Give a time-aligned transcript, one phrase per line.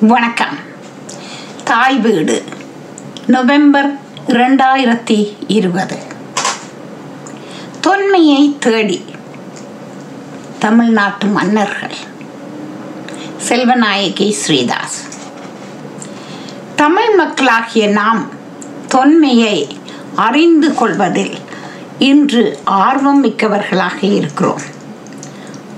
[0.00, 0.56] வணக்கம்.
[1.64, 2.44] தாய் வீடு
[3.26, 5.98] நவம்பர் இரண்டாயிரத்தி இருபது.
[7.80, 9.04] தொன்மையை தேடி
[10.58, 11.96] தமிழ்நாட்டு மன்னர்கள்.
[13.48, 15.08] செல்வநாயகி ஸ்ரீதாஸ்.
[16.76, 18.28] தமிழ் மக்களாகிய நாம்
[18.88, 19.78] தொன்மையை
[20.14, 21.38] அறிந்து கொள்வதில்
[21.98, 24.60] இன்று ஆர்வம் மிக்கவர்களாக இருக்கிறோம்.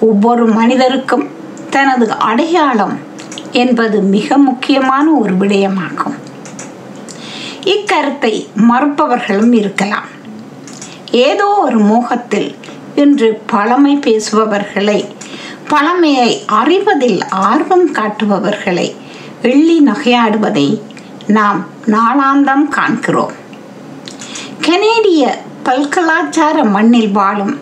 [0.01, 1.29] ஒவ்வொரு மனிதருக்கும்
[1.71, 3.09] தனது அடையாளம்
[3.53, 6.19] என்பது மிக முக்கியமான ஒரு விடயமாகும்.
[7.65, 10.09] இக்கருத்தை மறுப்பவர்களும் இருக்கலாம்.
[11.11, 12.57] ஏதோ ஒரு மோகத்தில்
[12.95, 15.05] இன்று பழமை பேசுபவர்களை
[15.69, 18.95] பழமையை அறிவதில் ஆர்வம் காட்டுபவர்களை
[19.43, 20.81] எள்ளி நகையாடுவதை
[21.27, 23.33] நாம் நாளாந்தம் காண்கிறோம்.
[24.61, 27.59] கனேடிய பல்கலாச்சார மண்ணில் வாழும்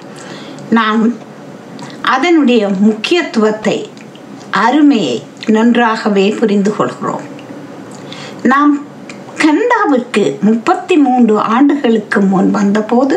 [0.70, 1.14] நாம்
[2.02, 3.90] அதனுடைய முக்கியத்துவத்தை
[4.50, 5.22] அருமையை
[5.56, 7.26] நன்றாகவே புரிந்து கொள்கிறோம்.
[8.42, 8.72] நாம்
[9.42, 13.16] கண்டாவிற்கு முப்பத்தி மூன்று ஆண்டுகளுக்கு முன் வந்தபோது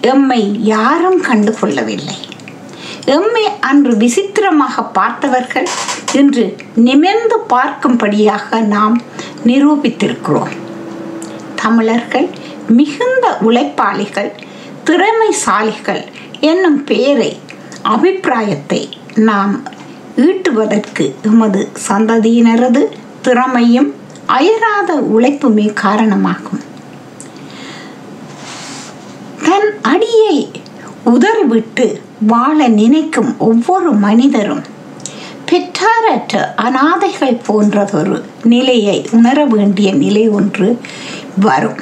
[0.00, 0.42] எம்மை
[0.74, 2.18] யாரும் கண்டு கொள்ளவில்லை.
[3.04, 5.68] எம்மை அன்று விசித்திரமாக பார்த்தவர்கள்
[6.12, 8.96] இன்று நிமிர்ந்து பார்க்கும்படியாக நாம்
[9.46, 10.54] நிரூபித்திருக்கிறோம்.
[11.54, 12.28] தமிழர்கள்
[12.68, 14.32] மிகுந்த உழைப்பாளிகள்
[14.84, 16.02] திறமைசாலிகள்
[16.40, 17.30] என்னும் பெயரை
[17.82, 18.82] அபிப்பிராயத்தை
[19.14, 19.54] நாம்
[20.16, 22.86] ஈட்டுவதற்கு எமது சந்ததியினரது
[23.20, 23.94] திறமையும்
[24.26, 26.60] அயராத உழைப்புமே காரணமாகும்.
[29.42, 30.50] தன் அடியை
[31.04, 34.62] உதறிவிட்டு வாழ நினைக்கும் ஒவ்வொரு மனிதரும்
[35.50, 40.80] பெற்றாரற்ற அனாதைகள் போன்றதொரு நிலையை உணர வேண்டிய நிலை ஒன்று
[41.40, 41.80] வரும்.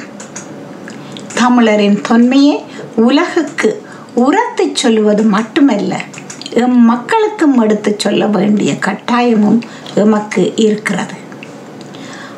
[1.35, 2.65] தமிழரின் தொன்மையை
[2.97, 3.83] உலகுக்கு
[4.15, 6.05] உரத்து சொல்வது மட்டுமல்ல
[6.51, 9.61] எம் மக்களுக்கும் எடுத்து சொல்ல வேண்டிய கட்டாயமும்
[9.95, 11.15] எமக்கு இருக்கிறது.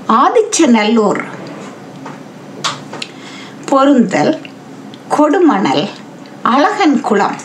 [0.08, 1.22] ஆதிச்சநல்லூர்
[3.64, 4.40] பொருந்தல்
[5.08, 5.88] கொடுமணல்
[6.44, 7.38] அழகன்குளம்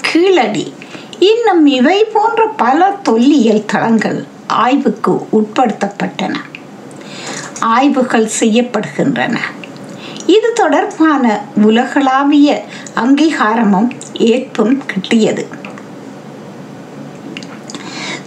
[0.00, 0.74] கீழடி
[1.18, 6.34] இன்னும் இவை போன்ற பல தொல்லியல் தளங்கள் ஆய்வுக்கு உட்படுத்தப்பட்டன.
[7.60, 9.36] ஆய்வுகள் செய்யப்படுகின்றன.
[10.26, 12.64] இது தொடர்பான உலகளாவிய
[12.96, 15.46] அங்கீகாரமும் ஏற்பும் கிட்டியது.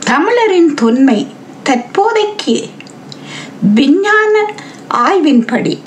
[0.06, 1.28] தமிழரின் தொன்மை
[1.64, 2.70] தற்போதைக்கு
[3.74, 4.54] விஞ்ஞான
[4.90, 5.80] ஆய்வின்படி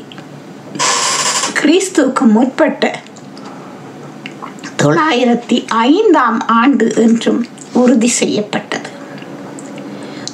[1.60, 3.00] கிறிஸ்துவுக்கு முற்பட்ட
[4.82, 8.88] தொள்ளாயிரத்தி ஐந்தாம் ஆண்டு என்றும் உறுதி செய்யப்பட்டது.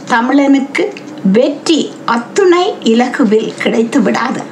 [0.08, 0.84] தமிழனுக்கு
[1.32, 4.42] வெற்றி அத்துணை இலகுவில் கிடைத்து விடாது.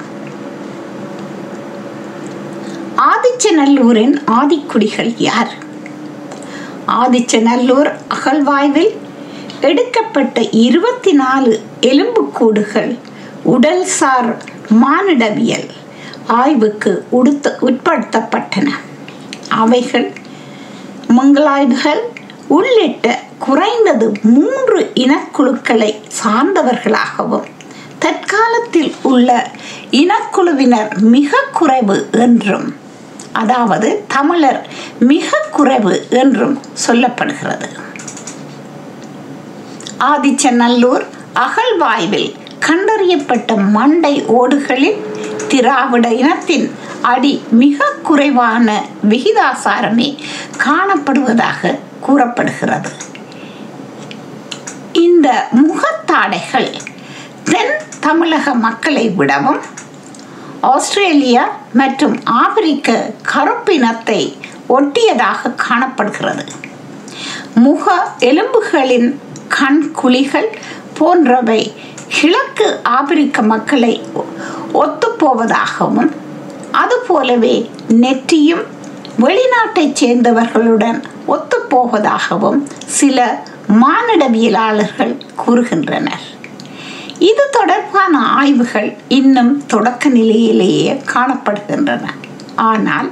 [2.96, 5.52] ஆதிச்சநல்லூரின் ஆதிக்குடிகள் யார்?
[6.86, 8.96] ஆதிச்சநல்லூர் அகழ்வாய்வில்
[9.60, 12.98] எடுக்கப்பட்ட இருபத்தி நாலு எலும்புக்கூடுகள்
[13.44, 14.30] உடல்சார்
[14.82, 15.68] மானிடவியல்
[16.26, 18.68] ஆய்வுக்கு உடுத்த உட்படுத்தப்பட்டன.
[19.48, 20.12] அவைகள்
[21.08, 22.00] மங்களாய்வுகள்
[22.48, 25.94] உள்ளிட்ட குறைந்தது மூன்று இனக்குழுக்களை
[26.24, 27.46] சார்ந்தவர்களாகவும்
[27.98, 29.50] தற்காலத்தில் உள்ள
[29.90, 32.76] இனக்குழுவினர் மிக குறைவு என்றும்
[33.32, 34.66] அதாவது தமிழர்
[34.98, 37.68] மிக குறைவு என்றும் சொல்லப்படுகிறது.
[40.04, 41.04] ஆதிச்சநல்லூர்
[41.44, 42.34] அகழ்வாய்வில்
[42.66, 44.98] கண்டறியப்பட்ட மண்டை ஓடுகளில்
[45.48, 46.66] திராவிட இனத்தின்
[47.02, 50.08] அடி மிக குறைவான விகிதாசாரமே
[50.64, 52.90] காணப்படுவதாக கூறப்படுகிறது.
[54.92, 56.70] இந்த முகத்தாடைகள்
[57.44, 59.60] தென் தமிழக மக்களை விடவும்
[60.60, 64.20] ஆஸ்திரேலியா மற்றும் ஆப்பிரிக்க கருப்பினத்தை
[64.68, 66.44] ஒட்டியதாக காணப்படுகிறது.
[67.54, 67.84] முக
[68.18, 70.58] எலும்புகளின் கண் குழிகள்
[70.98, 71.72] போன்றவை
[72.08, 74.02] கிழக்கு ஆப்பிரிக்க மக்களை
[74.74, 76.10] ஒத்துப்போவதாகவும்
[76.70, 78.64] அதுபோலவே நெற்றியும்
[79.20, 83.44] வெளிநாட்டைச் சேர்ந்தவர்களுடன் ஒத்துப்போவதாகவும் சில
[83.80, 85.14] மானிடவியலாளர்கள்
[85.46, 86.24] கூறுகின்றனர்.
[87.18, 92.04] இது தொடர்பான ஆய்வுகள் இன்னும் தொடக்க நிலையிலேயே காணப்படுகின்றன.
[92.54, 93.10] ஆனால்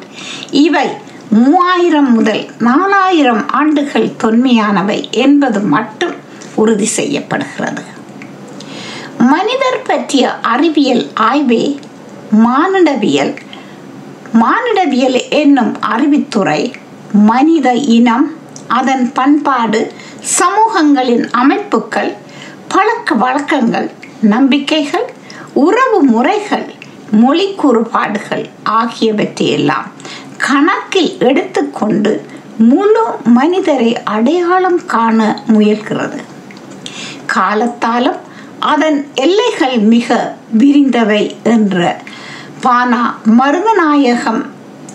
[0.50, 0.88] இவை
[1.28, 6.14] மூவாயிரம் முதல் நாலாயிரம் ஆண்டுகள் தொன்மையானவை என்பது மட்டும்
[6.54, 7.82] உறுதி செய்யப்படுகிறது.
[9.18, 11.80] மனிதர் பற்றிய அறிவியல் ஆய்வே
[12.44, 13.34] மானிடவியல்.
[14.42, 16.60] மானிடவியல் என்னும் அறிவித்துறை
[17.12, 18.26] மனித இனம்
[18.68, 19.80] அதன் பண்பாடு
[20.38, 22.12] சமூகங்களின் அமைப்புகள்
[22.68, 23.90] பழக்க வழக்கங்கள்
[24.20, 25.06] நம்பிக்கைகள்
[25.52, 26.66] உறவு முறைகள்
[27.10, 28.44] மொழி கூறுபாடுகள்
[28.78, 29.88] ஆகியவற்றையெல்லாம்
[30.36, 32.12] கணக்கில் எடுத்துக்கொண்டு
[32.70, 36.18] முழு மனிதரை அடையாளம் காண முயல்கிறது.
[37.34, 38.20] காலத்தாலும்
[38.72, 40.08] அதன் எல்லைகள் மிக
[40.58, 41.22] விரிந்தவை
[41.54, 41.78] என்ற
[42.62, 43.02] பானா
[43.38, 44.42] மருதநாயகம்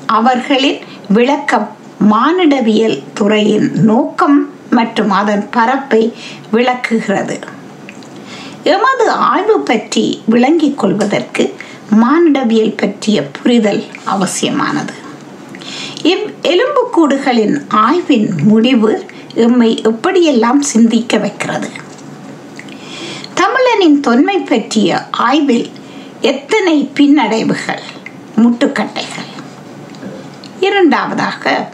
[0.06, 1.68] அவர்களின் விளக்கம்
[2.12, 4.39] மானிடவியல் துறையின் நோக்கம்
[4.77, 6.01] மற்றும் அதன் பரப்பை
[6.51, 7.38] விளக்குகிறது.
[8.63, 11.44] எமது ஆய்வு பற்றி விளங்கிக் கொள்வதற்கு
[12.01, 14.95] மானிடவியல் பற்றிய புரிதல் அவசியமானது.
[16.03, 18.92] இவ் எலும்புக்கூடுகளின் ஆய்வின் முடிவு
[19.45, 21.69] எம்மை எப்படியெல்லாம் சிந்திக்க வைக்கிறது?
[23.39, 25.69] தமிழனின் தொன்மை பற்றிய ஆய்வில்
[26.21, 27.83] எத்தனை பின்னடைவுகள்
[28.36, 29.30] முட்டுக்கட்டைகள்?
[30.59, 31.69] இரண்டாவதாக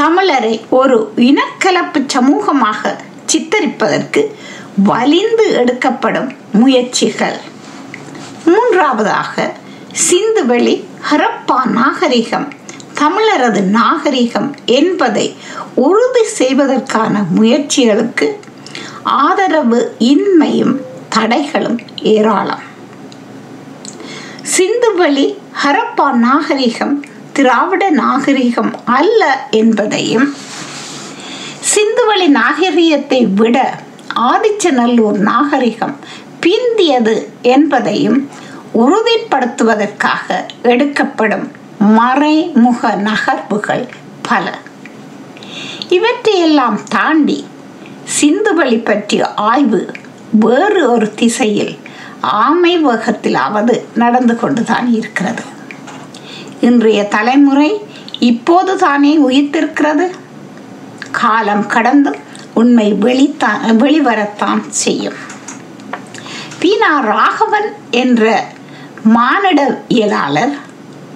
[0.00, 2.94] தமிழரை ஒரு இனக்கலப்பு சமூகமாக
[3.26, 4.22] சித்தரிப்பதற்கு
[4.84, 7.38] வலிந்து எடுக்கப்படும் முயற்சிகள்.
[8.44, 9.52] மூன்றாவதாக
[10.10, 12.52] சிந்துவெளி ஹரப்பா நாகரிகம்
[12.94, 15.36] தமிழரது நாகரிகம் என்பதை
[15.74, 18.40] உறுதி செய்வதற்கான முயற்சிகளுக்கு
[19.02, 20.80] ஆதரவு இன்மையும்
[21.14, 22.62] தடைகளும் ஏராளம்.
[24.56, 25.26] சிந்துவெளி
[25.64, 30.34] ஹரப்பா நாகரிகம் திராவிட நாகரிகம் அல்ல என்பதையும்
[31.74, 33.78] சிந்துவெளி நாகரிகத்தை விட
[34.14, 35.96] ஆதிச்சநல்லூர் நாகரிகம்
[36.40, 38.30] பிந்தியது என்பதையும்
[38.74, 40.26] உறுதிப்படுத்துவதற்காக
[40.62, 43.88] எடுக்கப்படும் மறைமுக நகர்வுகள்
[44.22, 44.58] பல.
[45.88, 47.46] இவற்றையெல்லாம் தாண்டி
[48.20, 49.80] சிந்துவெளி பற்றிய ஆய்வு
[50.38, 51.78] வேறு ஒரு திசையில்
[52.20, 55.42] ஆமை வேகத்திலாவது நடந்து கொண்டுதான் இருக்கிறது.
[56.60, 57.80] இன்றைய தலைமுறை
[58.18, 60.10] இப்போது தானே உயிர்த்திருக்கிறது.
[61.10, 62.16] காலம் கடந்தும்
[62.54, 65.14] உண்மை வெளித்தான் வெளிவரத்தான் செய்யும்.
[66.60, 68.44] பீனா ராகவன் என்ற
[69.14, 70.54] மானிடவியலாளர்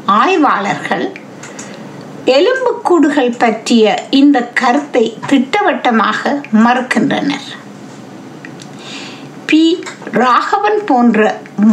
[0.07, 1.13] ஆய்வாளர்கள்
[2.25, 7.49] எலும்புக்கூடுகள் பற்றிய இந்த கருத்தை திட்டவட்டமாக மறுக்கின்றனர்.
[9.51, 9.63] பி.
[10.23, 11.19] ராகவன் போன்ற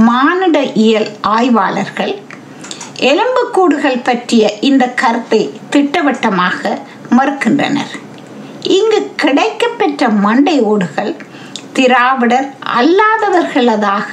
[0.08, 2.14] மானிட இயல் ஆய்வாளர்கள்
[3.12, 6.78] எலும்புக்கூடுகள் பற்றிய இந்த கருத்தை திட்டவட்டமாக
[7.18, 7.94] மறுக்கின்றனர்.
[8.78, 11.12] இங்கு கிடைக்கப்பெற்ற மண்டை ஓடுகள்
[11.78, 12.48] திராவிடர்
[12.80, 14.12] அல்லாதவர்களதாக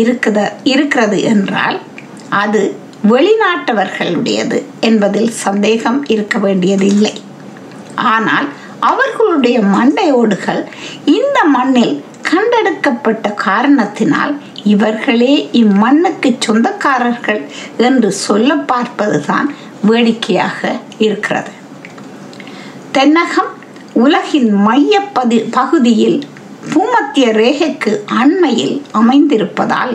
[0.00, 0.38] இருக்குத
[0.72, 1.78] இருக்கிறது என்றால்
[2.42, 2.62] அது
[3.10, 7.14] வெளிநாட்டவர்களுடையது என்பதில் சந்தேகம் இருக்க வேண்டியதில்லை.
[8.14, 8.48] ஆனால்
[8.90, 10.62] அவர்களுடைய மண்டை ஓடுகள்
[11.16, 11.94] இந்த மண்ணில்
[12.30, 14.32] கண்டெடுக்கப்பட்ட காரணத்தினால்
[14.64, 17.40] இவர்களே இம்மண்ணுக்கு சொந்தக்காரர்கள்
[17.76, 19.48] என்று சொல்ல பார்ப்பதுதான்
[19.88, 20.60] வேடிக்கையாக
[20.98, 21.52] இருக்கிறது.
[22.94, 23.52] தென்னகம்
[23.92, 26.18] உலகின் மைய பதி பகுதியில்
[26.72, 29.94] பூமத்திய ரேகைக்கு அண்மையில் அமைந்திருப்பதால்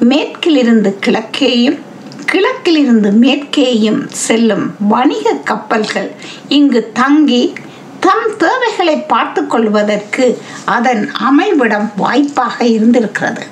[0.00, 1.78] மேற்கிலிருந்து கிழக்கேயும்
[2.26, 6.10] கிழக்கிலிருந்து மேற்கேயும் செல்லும் வணிக கப்பல்கள்
[6.48, 7.42] இங்கு தங்கி
[8.04, 10.26] தம் தேவைகளை பார்த்து கொள்வதற்கு
[10.76, 13.44] அதன் அமைவிடம் வாய்ப்பாக இருந்திருக்கிறது.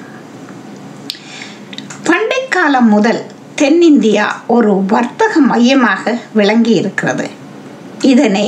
[2.08, 3.20] பண்டை காலம் முதல்
[3.61, 4.26] தென்னிந்தியா
[4.56, 7.26] ஒரு வர்த்தக மையமாக விளங்கி இருக்கிறது.
[8.12, 8.47] இதனை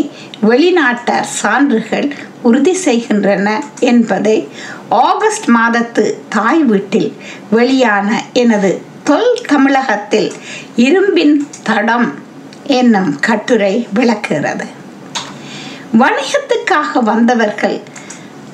[0.48, 2.08] வெளிநாட்டார் சான்றுகள்
[2.48, 3.48] உறுதி செய்கின்றன
[3.90, 4.36] என்பதை
[5.06, 7.10] ஆகஸ்ட் மாதத்து தாய் வீட்டில்
[7.50, 8.08] வெளியான
[8.42, 8.70] எனது
[9.08, 10.30] தொல் தமிழகத்தில்
[10.86, 12.08] இரும்பின் தடம்
[12.80, 14.66] என்னும் கட்டுரை விளக்குகிறது.
[16.00, 17.80] வணிகத்துக்காக வந்தவர்கள்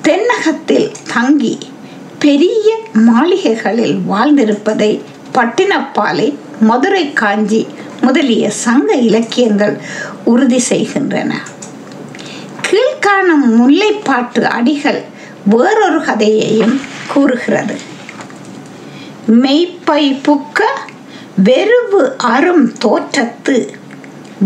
[0.03, 1.57] தென்னகத்தில் தங்கி
[2.19, 5.01] பெரிய மாளிகைகளில் வாழ்ந்திருப்பதை
[5.33, 6.27] பட்டினப்பாலை
[6.59, 7.67] மதுரை காஞ்சி
[8.01, 9.77] முதலிய சங்க இலக்கியங்கள்
[10.23, 11.31] உறுதி செய்கின்றன.
[12.67, 15.01] கீழ்காணும் முல்லைப்பாட்டு அடிகள்
[15.45, 16.81] வேறொரு கதையையும்
[17.13, 17.77] கூறுகிறது.
[19.27, 20.59] மெய்ப்பை புக்க
[21.43, 23.57] வெறுவு அரும் தோற்றத்து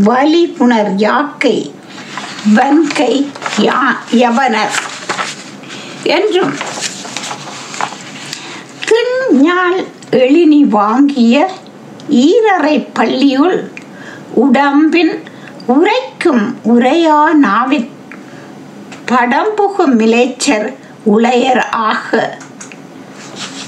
[0.04, 1.74] வலி புனர் யாக்கை
[2.46, 3.14] வன்கை
[4.14, 4.74] யவனர்
[6.08, 6.56] என்றும்
[8.88, 9.80] திண்ஞால்
[10.18, 11.46] எழினி வாங்கிய
[12.24, 13.60] ஈரறை பள்ளியுள்
[14.44, 15.14] உடம்பின்
[15.68, 17.90] உரைக்கும் உரையா நாவிற்
[19.12, 20.68] படம்புகும் மிளைச்சர்
[21.06, 22.12] உளையர் ஆக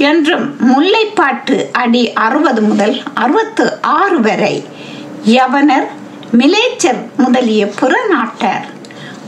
[0.05, 3.65] என்றும் முல்லைப்பாட்டு அடி அறுபது முதல் அறுபத்து
[3.95, 4.55] ஆறு வரை
[5.31, 5.87] யவனர்
[6.31, 8.65] மிலேச்சர் முதலிய புறநாட்டார்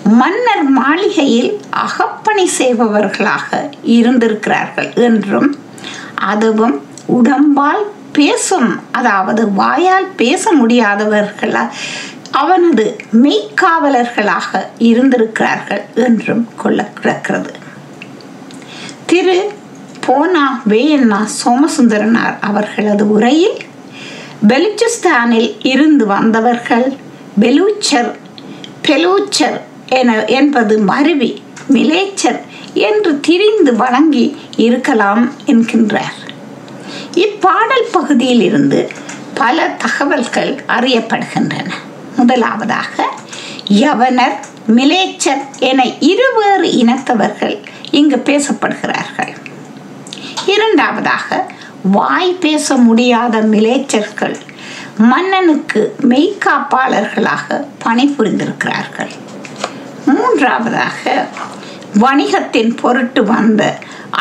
[0.03, 5.55] மன்னர் மாளிகையில் அகப்பணி செய்பவர்களாக இருந்திருக்கிறார்கள் என்றும்
[6.15, 11.69] அதுவும் உடம்பால் பேசும் அதாவது வாயால் பேச முடியாதவர்களா
[12.31, 17.51] அவனது மெய்க்காவலர்களாக இருந்திருக்கிறார்கள் என்றும் கொள்ள கிடக்கிறது.
[19.05, 19.51] திரு
[19.99, 23.57] போனா வேயண்ணா சோமசுந்தரனார் அவர்களது உரையில்
[24.47, 26.97] பெலுச்சிஸ்தானில் இருந்து வந்தவர்கள்
[27.39, 28.11] பெலூச்சர்
[28.83, 32.39] பெலூச்சர் என என்பது மருவி மிலேச்சர்
[32.73, 36.17] என்று திரிந்து வழங்கி இருக்கலாம் என்கின்றார்.
[37.13, 38.91] இப்பாடல் பகுதியில் இருந்து
[39.33, 41.69] பல தகவல்கள் அறியப்படுகின்றன.
[42.17, 43.09] முதலாவதாக
[43.69, 44.37] யவனர்
[44.75, 47.57] மிலேச்சர் என இருவேறு இனத்தவர்கள்
[47.91, 49.33] இங்கு பேசப்படுகிறார்கள்.
[50.45, 51.51] இரண்டாவதாக
[51.91, 54.35] வாய் பேச முடியாத மிலேச்சர்கள்
[54.97, 59.11] மன்னனுக்கு மெய்காப்பாளர்களாக பணிபுரிந்திருக்கிறார்கள்.
[60.05, 61.25] மூன்றாவதாக
[61.99, 63.77] வணிகத்தின் பொருட்டு வந்த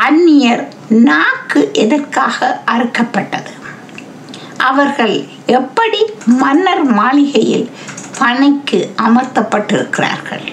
[0.09, 3.53] அந்நியர் நாக்கு எதற்காக அறுக்கப்பட்டது?
[4.57, 7.71] அவர்கள் எப்படி மன்னர் மாளிகையில்
[8.19, 10.47] பணிக்கு அமர்த்தப்பட்டிருக்கிறார்கள்?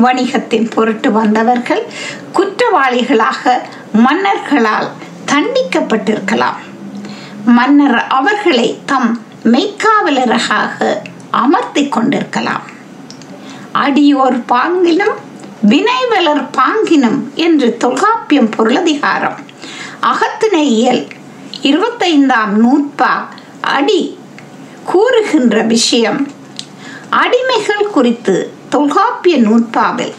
[0.00, 1.82] வணிகத்தின் பொருட்டு வந்தவர்கள்
[2.34, 3.52] குற்றவாளிகளாக
[3.92, 4.90] மன்னர்களால்
[5.30, 6.58] தண்டிக்கப்பட்டிருக்கலாம்.
[7.44, 9.10] மன்னர் அவர்களை தம்
[9.44, 10.98] மெய்க்காவலராக
[11.30, 12.64] அமர்த்தி கொண்டிருக்கலாம்.
[13.72, 15.16] அடியோர் பாங்கினும்
[15.72, 19.38] வினைவலர் பாங்கினும் என்று தொல்காப்பியம் பொருளதிகாரம்.
[20.10, 21.02] அகத்திணையியல்
[21.62, 23.12] இருபத்தைந்தாம் நூற்பா
[23.60, 24.18] அடி
[24.84, 26.28] கூறுகின்ற விஷயம்.
[27.10, 30.14] அடிமைகள் குறித்து தொல்காப்பிய நூற்பாவில்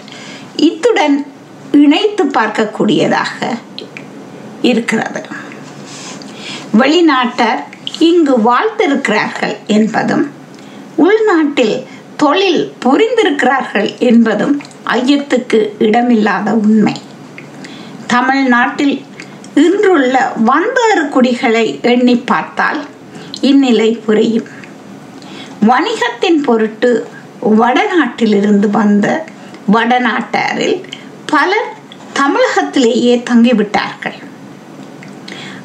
[0.55, 1.27] இத்துடன்
[1.71, 3.57] இணைத்து பார்க்கக்கூடியதாக.
[4.71, 5.21] இருக்கிறது.
[6.79, 7.61] வெளிநாட்டர்
[7.99, 10.25] இங்கு வாழ்ந்திருக்கிறார்கள் என்பதும்
[10.95, 11.75] உள்நாட்டில்
[12.17, 14.55] தொழில் புரிந்திருக்கிறார்கள் என்பதும்
[14.95, 16.95] ஐயத்துக்கு இடமில்லாத உண்மை.
[18.07, 18.95] தமிழ்நாட்டில்
[19.55, 20.15] இன்றுள்ள
[20.47, 22.81] வந்தாறு குடிகளை எண்ணி பார்த்தால்
[23.41, 24.51] இந்நிலை புரியும்.
[25.67, 26.91] வணிகத்தின் பொருட்டு
[27.59, 29.07] வடநாட்டிலிருந்து வந்த
[29.73, 30.77] வடநாட்டாரில்
[31.25, 31.71] பலர்
[32.19, 34.19] தமிழகத்திலேயே தங்கிவிட்டார்கள்.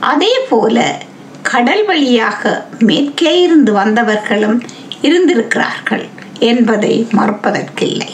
[0.01, 1.03] அதே போல
[1.43, 4.63] கடல் வழியாக மேற்கே இருந்து வந்தவர்களும்
[5.03, 8.09] இருந்திருக்கிறார்கள் என்பதை மறுப்பதற்கில்லை.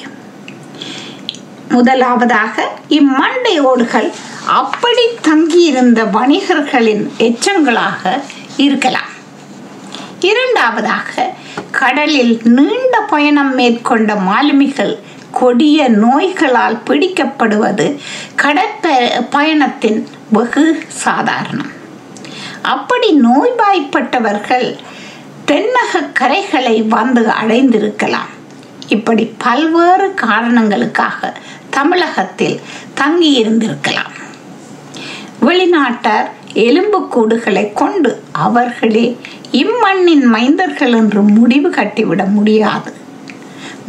[1.69, 4.13] முதலாவதாக இம்மண்டை ஓடுகள்
[4.47, 8.21] அப்படி தங்கியிருந்த வணிகர்களின் எச்சங்களாக
[8.57, 9.13] இருக்கலாம்.
[10.21, 11.35] இரண்டாவதாக
[11.71, 14.99] கடலில் நீண்ட பயணம் மேற்கொண்ட மாலுமிகள்
[15.33, 17.99] கொடிய நோய்களால் பிடிக்கப்படுவது
[18.35, 21.76] கடற்ப பயணத்தின் வெகு சாதாரணம்.
[22.75, 24.69] அப்படி நோய்வாய்ப்பட்டவர்கள்
[25.51, 28.31] தென்னக கரைகளை வந்து அடைந்திருக்கலாம்.
[28.95, 31.33] இப்படி பல்வேறு காரணங்களுக்காக
[31.77, 32.59] தமிழகத்தில்
[33.01, 34.15] தங்கியிருந்திருக்கலாம்
[35.47, 36.29] வெளிநாட்டார்
[36.67, 38.11] எலும்புக்கூடுகளை கொண்டு
[38.45, 39.07] அவர்களே
[39.63, 42.93] இம்மண்ணின் மைந்தர்கள் என்று முடிவு கட்டிவிட முடியாது.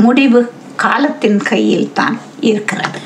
[0.05, 0.41] முடிவு
[0.83, 2.17] காலத்தின் கையில் தான்
[2.49, 3.01] இருக்கிறது.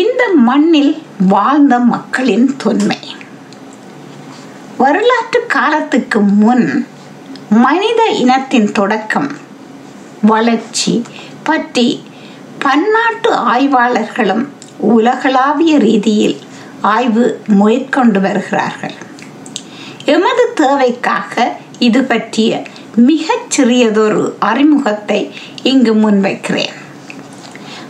[0.00, 2.98] இந்த மண்ணில் வாழ்ந்த மக்களின் தொன்மை.
[4.78, 6.86] வரலாற்று காலத்துக்கு முன்
[7.50, 9.36] மனித இனத்தின் தொடக்கம்
[10.22, 11.04] வளர்ச்சி
[11.42, 12.02] பற்றி
[12.58, 16.38] பன்னாட்டு ஆய்வாளர்களும் உலகளாவிய ரீதியில்
[16.80, 18.94] ஆய்வு மேற்கொண்டு வருகிறார்கள்.
[20.04, 22.62] எமது தேவைக்காக இது பற்றிய
[22.94, 26.74] மிகச் சிறியதொரு அறிமுகத்தை இங்கு முன்வைக்கிறேன்.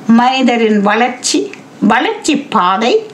[0.07, 3.07] மனிதரின் வளர்ச்சி வளர்ச்சி பாதை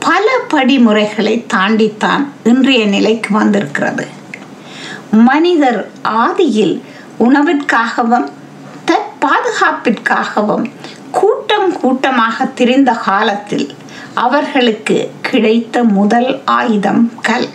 [0.00, 4.06] பல படிமுறைகளை தாண்டித்தான் இன்றைய நிலைக்கு வந்திருக்கிறது.
[5.10, 6.82] மனிதர் ஆதியில்
[7.18, 8.28] உணவிற்காகவும்
[8.86, 10.66] தற்பாதுகாப்பிற்காகவும்
[11.10, 13.74] கூட்டம் கூட்டமாக திரிந்த காலத்தில்
[14.14, 17.48] அவர்களுக்கு கிடைத்த முதல் ஆயுதம் கல்.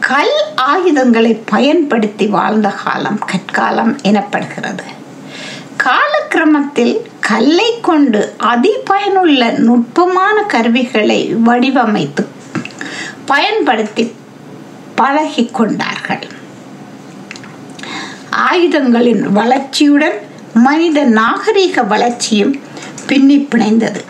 [0.00, 4.86] கல் ஆயுதங்களை பயன்படுத்தி வாழ்ந்த காலம் கற்காலம் எனப்படுகிறது.
[5.84, 12.26] காலக்கிரமத்தில் கல்லை கொண்டு அதிபயனுள்ள நுட்பமான கருவிகளை வடிவமைத்து
[13.26, 14.14] பயன்படுத்தி
[14.94, 16.26] பழகி கொண்டார்கள்.
[18.30, 20.18] ஆயுதங்களின் வளர்ச்சியுடன்
[20.54, 22.60] மனித நாகரிக வளர்ச்சியும்
[23.06, 24.00] பின்னி பிணைந்தது.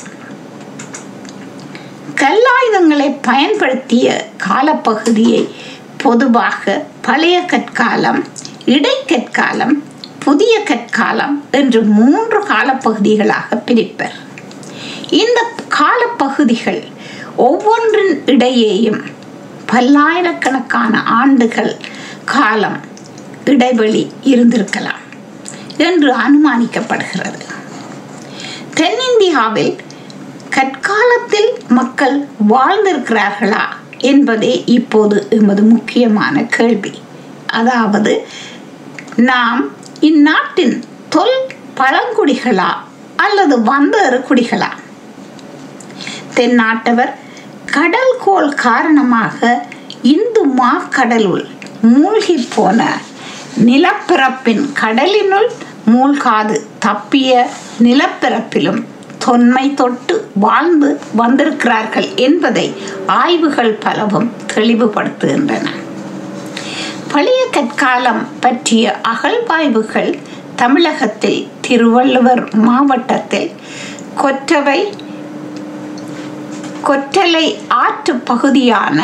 [2.14, 5.48] கல்லாயுதங்களை பயன்படுத்திய காலப்பகுதியை
[5.96, 8.24] பொதுவாக பழைய கற்காலம்
[8.64, 9.76] இடைக்கற்காலம்
[10.18, 14.16] புதிய கற்காலம் என்று மூன்று காலப்பகுதிகளாக பிரிப்பர்.
[15.10, 16.82] இந்த காலப்பகுதிகள்
[17.36, 19.02] ஒவ்வொன்றின் இடையேயும்
[19.66, 21.76] பல்லாயிரக்கணக்கான ஆண்டுகள்
[22.24, 22.80] காலம்
[23.44, 25.04] இடைவெளி இருந்திருக்கலாம்
[25.76, 27.42] என்று அனுமானிக்கப்படுகிறது.
[28.74, 29.76] தென்னிந்தியாவில்
[30.50, 33.64] கற்காலத்தில் மக்கள் வாழ்ந்திருக்கிறார்களா
[33.98, 36.92] என்பதே இப்போது எமது முக்கியமான கேள்வி.
[37.46, 38.26] அதாவது
[39.16, 41.38] நாம் இந்நாட்டின் தொல்
[41.76, 42.68] பழங்குடிகளா
[43.16, 44.68] அல்லது வந்தேறு குடிகளா?
[46.34, 47.12] தென்னாட்டவர்
[47.64, 49.66] கடல் கோல் காரணமாக
[50.02, 51.46] இந்து மாக்கடலுள்
[51.82, 52.98] மூழ்கி போன
[53.64, 55.50] நிலப்பிறப்பின் கடலினுள்
[55.92, 57.46] மூழ்காது தப்பிய
[57.82, 58.84] நிலப்பரப்பிலும்
[59.18, 62.74] தொன்மை தொட்டு வாழ்ந்து வந்திருக்கிறார்கள் என்பதை
[63.06, 65.66] ஆய்வுகள் பலவும் தெளிவுபடுத்துகின்றன.
[67.12, 70.18] பழைய கற்காலம் பற்றிய அகழ்வாய்வுகள்
[70.56, 73.50] தமிழகத்தில் திருவள்ளுவர் மாவட்டத்தில்
[74.14, 74.80] கொற்றவை
[76.82, 78.98] கொற்றலை ஆற்று பகுதியான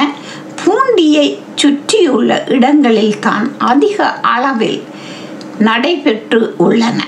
[0.61, 4.83] பூண்டியை சுற்றியுள்ள இடங்களில் தான் அதிக அளவில்
[5.59, 7.01] நடைபெற்று உள்ளன.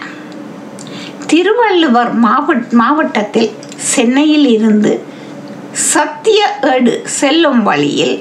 [1.27, 4.93] திருவள்ளுவர் மாவட்ட மாவட்டத்தில் சென்னையில் இருந்து
[5.73, 8.17] சத்திய ஏடு செல்லும் வழியில்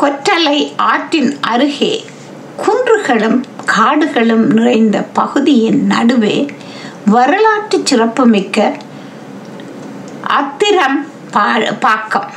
[0.00, 2.04] கொற்றலை ஆற்றின் அருகே
[2.58, 6.46] குன்றுகளும் காடுகளும் நிறைந்த பகுதியின் நடுவே
[7.06, 8.76] வரலாற்று சிறப்புமிக்க
[10.22, 11.06] அத்திரம்
[11.80, 12.30] பாக்கம்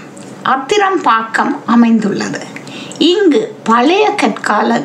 [0.44, 2.40] அத்திரம் பாக்கம் அமைந்துள்ளது.
[2.98, 4.82] இங்கு பழைய கற்கால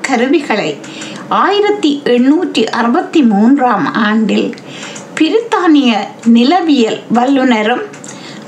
[0.00, 0.80] கருவிகளை
[1.28, 4.54] ஆயிரத்தி எண்ணூற்றி அறுபத்தி மூன்றாம் ஆண்டில்
[5.20, 7.82] பிரித்தானிய நிலவியல் வல்லுநரும்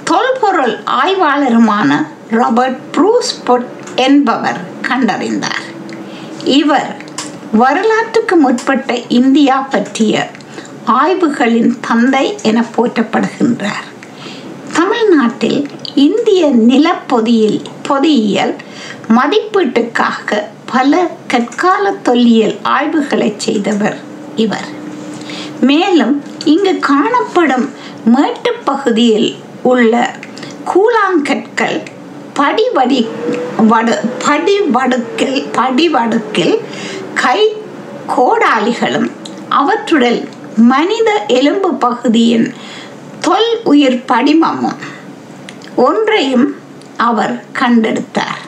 [0.04, 5.64] தொல்பொருள் ஆய்வாளருமான ராபர்ட் ப்ரூஸ் பொட் என்பவர் கண்டறிந்தார்.
[6.44, 6.96] இவர்
[7.52, 10.30] வரலாற்றுக்கு முற்பட்ட இந்தியா பற்றிய
[10.87, 13.84] ஆய்வுகளின் தந்தை என போற்றப்படுகின்றார்.
[14.73, 18.56] தமிழ்நாட்டில் இந்திய நிலப்பொதியில் பொதியியல்
[19.08, 20.42] மதிப்பீட்டுக்காக
[20.73, 23.99] பல கற்கால தொல்லியல் ஆய்வுகளை செய்தவர்
[24.37, 24.82] இவர்.
[25.61, 27.70] மேலும் இங்கு காணப்படும்
[28.04, 29.37] மேட்டுப் பகுதியில்
[29.71, 29.92] உள்ள
[30.71, 31.76] கூழாங்கற்கள்
[32.38, 33.00] படிவடி
[33.73, 33.94] வடு
[34.26, 36.56] படிவடுக்கில் படிவடுக்கில்
[37.23, 37.38] கை
[38.16, 39.11] கோடாளிகளும்
[39.61, 40.18] அவற்றுடன்
[40.73, 42.47] மனித எலும்பு பகுதியின்
[43.26, 44.80] தொல் உயிர் படிமமும்
[45.87, 46.49] ஒன்றையும்
[47.09, 48.42] அவர் கண்டெடுத்தார்.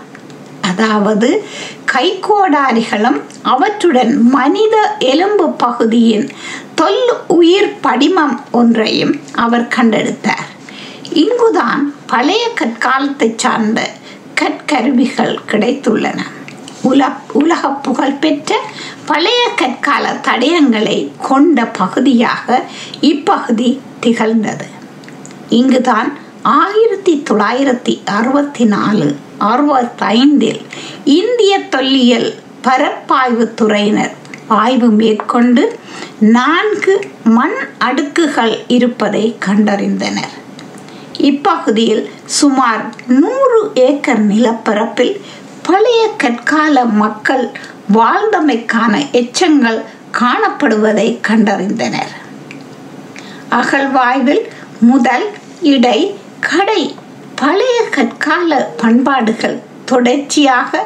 [0.70, 1.28] அதாவது
[1.92, 3.18] கைகோடாரிகளும்
[3.52, 4.76] அவற்றுடன் மனித
[5.12, 6.26] எலும்பு பகுதியின்
[6.80, 7.04] தொல்
[7.38, 10.46] உயிர் படிமம் ஒன்றையும் அவர் கண்டெடுத்தார்.
[11.20, 13.81] இங்குதான் பழைய கற்காலத்தை சார்ந்த
[14.40, 16.20] கற்கருவிகள் கிடைத்துள்ளன.
[16.90, 17.02] உல
[17.33, 18.59] உலக புகழ்பெற்ற
[19.07, 20.98] பழைய கற்கால தடயங்களை
[21.29, 22.62] கொண்ட பகுதியாக
[23.00, 24.66] இப்பகுதி திகழ்ந்தது.
[25.50, 26.11] இங்குதான்
[26.42, 30.62] ஆயிரத்தி தொள்ளாயிரத்தி அறுபத்தி நாலு அறுபத்தைந்தில்
[31.05, 32.31] இந்திய தொல்லியல்
[32.64, 34.14] பரப்பாய்வு துறையினர்
[34.46, 35.79] ஆய்வு மேற்கொண்டு
[36.18, 40.35] நான்கு மண் அடுக்குகள் இருப்பதை கண்டறிந்தனர்.
[41.30, 42.04] இப்பகுதியில்
[42.38, 42.84] சுமார்
[43.22, 45.14] நூறு ஏக்கர் நிலப்பரப்பில்
[45.68, 47.44] பழைய கற்கால மக்கள்
[47.96, 49.80] வாழ்ந்தமைக்கான எச்சங்கள்
[50.20, 52.12] காணப்படுவதை கண்டறிந்தனர்.
[53.60, 54.44] அகழ்வாய்வில்
[54.92, 55.26] முதல்
[55.74, 55.98] இடை
[56.50, 56.82] கடை
[57.40, 59.58] பழைய கற்கால பண்பாடுகள்
[59.90, 60.82] தொடர்ச்சியாக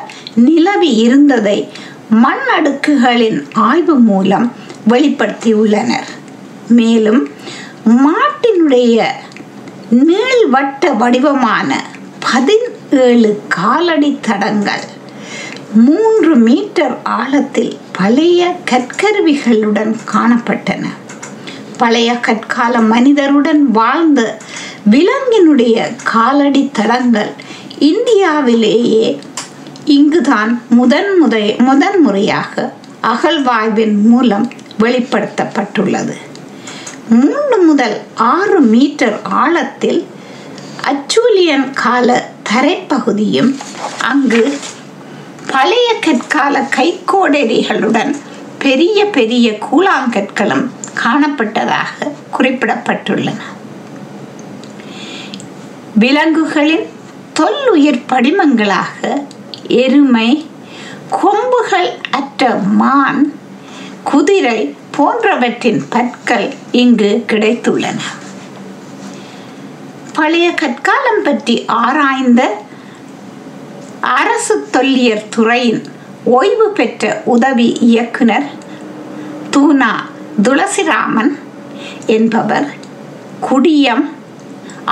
[0.49, 1.59] நிலவி இருந்ததை
[2.25, 4.47] மண் அடுக்குகளின் ஆய்வு மூலம்
[4.89, 6.09] வெளிப்படுத்தியுள்ளனர்.
[6.79, 7.23] மேலும்
[8.05, 8.97] மாட்டினுடைய
[9.91, 11.85] நீள்வட்ட வடிவமான
[12.33, 14.85] பதினேழு காலடி தடங்கள்.
[15.75, 20.85] மூன்று மீட்டர் ஆழத்தில் பழைய கற்கருவிகளுடன் காணப்பட்டன.
[21.77, 24.39] பழைய கற்கால மனிதருடன் வாழ்ந்த
[24.91, 27.33] விலங்கினுடைய காலடி தடங்கள்
[27.79, 29.21] இந்தியாவிலேயே
[29.85, 32.73] இங்குதான் முதன் முறை முதன் முறையாக
[33.03, 36.17] அகழ்வாய்வின் மூலம் வெளிப்படுத்தப்பட்டுள்ளது.
[37.11, 40.07] மூன்று முதல் ஆறு மீட்டர் ஆழத்தில்
[40.83, 43.57] அச்சூலியன் கால தரைப்பகுதியும்
[44.01, 44.59] அங்கு
[45.47, 48.17] பழைய கற்கால கைக்கோடரிகளுடன்
[48.59, 50.71] பெரிய பெரிய கூழாங்கற்களும்
[51.05, 53.41] காணப்பட்டதாக குறிப்பிடப்பட்டுள்ளன.
[55.95, 56.87] விலங்குகளின்
[57.41, 59.23] தொல்லுயிர் படிமங்களாக
[59.69, 60.47] எருமை
[61.11, 63.33] கொம்புகள் அற்ற மான்
[64.03, 68.01] குதிரை போன்றவற்றின் பற்கள் இங்கு கிடைத்துள்ளன.
[70.13, 72.43] பழைய கற்காலம் பற்றி ஆராய்ந்த
[74.01, 75.83] அரசு தொல்லியர் துறையின்
[76.25, 78.49] ஓய்வு பெற்ற உதவி இயக்குனர்
[79.57, 79.93] தூனா
[80.43, 81.33] துளசிராமன்
[82.07, 82.69] என்பவர்
[83.51, 84.05] குடியம்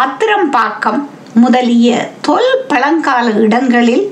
[0.04, 1.02] அத்திரம்பாக்கம்
[1.34, 4.06] முதலிய தொல் பழங்கால இடங்களில்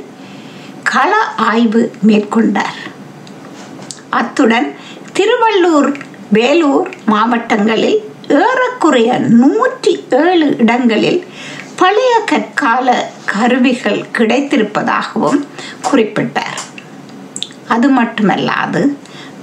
[0.83, 2.79] கள ஆய்வு மேற்கொண்டார்.
[4.11, 4.69] அத்துடன்
[5.17, 5.91] திருவள்ளூர்
[6.29, 7.99] வேலூர் மாவட்டங்களில்
[8.29, 11.27] ஏறக்குறைய நூற்றி ஏழு இடங்களில்
[11.77, 15.41] பழைய கற்கால கருவிகள் கிடைத்திருப்பதாகவும்
[15.91, 16.61] குறிப்பிட்டார்.
[17.69, 18.97] அது மட்டுமல்லாது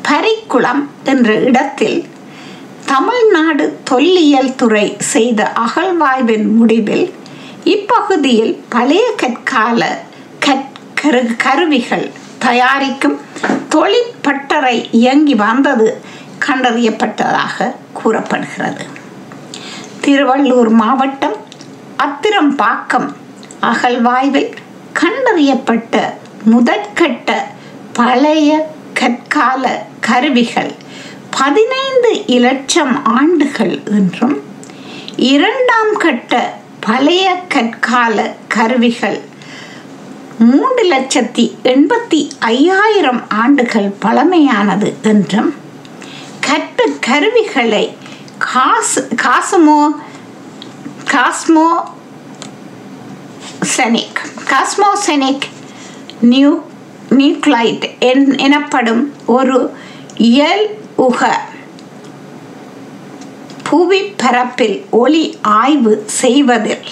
[0.09, 2.05] பரிக்குளம் என்ற இடத்தில்
[2.85, 7.13] தமிழ்நாடு தொல்லியல் துறை செய்த அகழ்வாய்வின் முடிவில்
[7.63, 10.01] இப்பகுதியில் பழைய கற்கால
[11.37, 13.19] கருவிகள் தயாரிக்கும்
[13.69, 16.01] தொழிற்பட்டறை இயங்கி வந்தது
[16.47, 18.85] கண்டறியப்பட்டதாக கூறப்படுகிறது.
[20.01, 21.37] திருவள்ளூர் மாவட்டம்
[21.97, 23.09] அத்திரம்பாக்கம்
[23.61, 24.51] அகழ்வாய்வில்
[24.99, 26.13] கண்டறியப்பட்ட
[26.51, 27.31] முதற்கட்ட
[27.93, 30.73] பழைய கற்கால கருவிகள்
[31.29, 34.41] பதினைந்து இலட்சம் ஆண்டுகள் என்றும்
[35.15, 39.21] இரண்டாம் கட்ட பழைய கற்கால கருவிகள்
[40.39, 45.51] மூன்று லட்சத்தி எண்பத்தி ஐயாயிரம் ஆண்டுகள் பழமையானது என்றும்
[46.39, 47.95] கற்ற கருவிகளை
[48.37, 49.81] காஸ் காசமோ
[51.11, 51.69] காஸ்மோ
[53.77, 55.47] செனிக் காஸ்மோசெனிக்
[56.21, 56.51] நியூ
[57.09, 57.85] நியூக்ளைட்
[58.37, 59.73] எனப்படும் ஒரு
[60.17, 60.65] இயல்
[60.95, 61.21] உக
[63.69, 66.85] புவி பரப்பில் ஒளி ஆய்வு செய்வதில்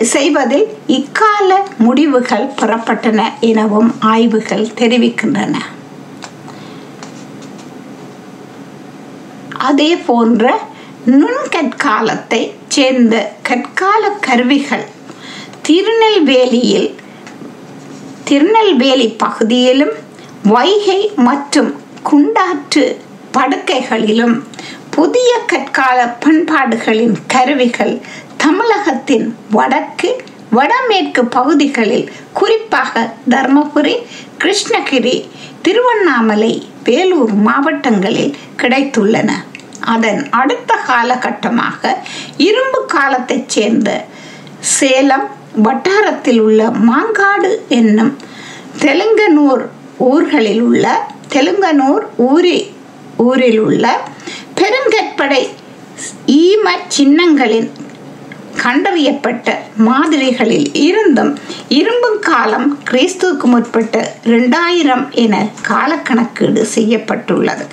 [0.00, 5.56] செய்வதில் இக்கால முடிவுகள் பெறப்பட்டன எனவும் ஆய்வுகள் தெரிவிக்கின்றன.
[9.58, 10.58] அதே போன்ற
[11.06, 14.86] நுண்கற்காலத்தை சேர்ந்த கற்கால கருவிகள்
[15.62, 16.98] திருநெல்வேலியில்
[18.24, 19.92] திருநெல்வேலி பகுதியிலும்
[20.42, 23.00] வைகை மற்றும் குண்டாற்று
[23.32, 24.44] படுக்கைகளிலும்
[24.90, 28.00] புதிய கற்கால பண்பாடுகளின் கருவிகள்
[28.42, 30.10] தமிழகத்தின் வடக்கு
[30.50, 33.94] வடமேற்கு பகுதிகளில் குறிப்பாக தர்மபுரி
[34.42, 35.16] கிருஷ்ணகிரி
[35.62, 36.52] திருவண்ணாமலை
[36.84, 39.30] வேலூர் மாவட்டங்களில் கிடைத்துள்ளன.
[39.94, 41.82] அதன் அடுத்த காலகட்டமாக
[42.36, 43.90] இரும்பு காலத்தைச் சேர்ந்த
[44.76, 45.26] சேலம்
[45.62, 48.12] வட்டாரத்தில் உள்ள மாங்காடு என்னும்
[48.80, 49.62] தெலுங்கனூர்
[50.10, 50.86] ஊர்களில் உள்ள
[51.34, 52.58] தெலுங்கனூர் ஊரி
[53.16, 53.84] ஊரில் உள்ள
[54.54, 55.42] பெருங்கற்படை
[56.26, 57.68] ஈம சின்னங்களின்
[58.56, 67.66] கண்டறியப்பட்ட மாதிரிகளில் இருந்தும் இரும்பு காலம் கிறிஸ்துவுக்கு முற்பட்ட இரண்டாயிரம் என காலக்கணக்கீடு செய்யப்பட்டுள்ளது.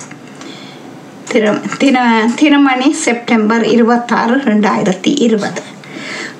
[1.28, 5.62] திரு தின திருமணி செப்டம்பர் இருபத்தாறு ரெண்டாயிரத்தி இருபது.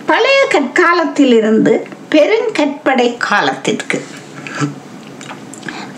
[0.06, 4.04] பழைய கற்காலத்திலிருந்து பெருங்கற்படை காலத்திற்கு.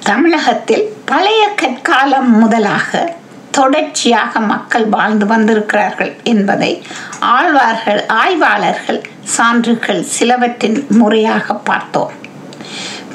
[0.05, 3.19] தமிழகத்தில் பழைய கற்காலம் முதலாக
[3.51, 6.83] தொடர்ச்சியாக மக்கள் வாழ்ந்து வந்திருக்கிறார்கள் என்பதை
[7.19, 9.01] ஆழ்வார்கள் ஆய்வாளர்கள்
[9.37, 12.13] சான்றுகள் சிலவற்றின் முறையாக பார்த்தோம்.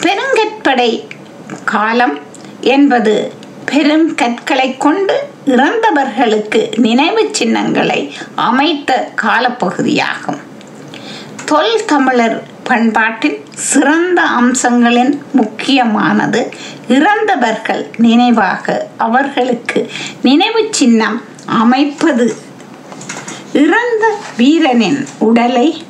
[0.03, 1.07] பெருங்கற்படை
[1.65, 2.15] காலம்
[2.61, 3.33] என்பது
[3.65, 10.41] பெரும் கற்களை கொண்டு இறந்தவர்களுக்கு நினைவு சின்னங்களை அமைத்த காலப்பகுதியாகும்.
[11.45, 16.53] தொல் தமிழர் பண்பாட்டின் சிறந்த அம்சங்களின் முக்கியமானது
[16.87, 22.35] இறந்தவர்கள் நினைவாக அவர்களுக்கு நினைவு சின்னம் அமைப்பது.
[23.53, 24.05] இறந்த
[24.37, 25.83] வீரனின் உடலை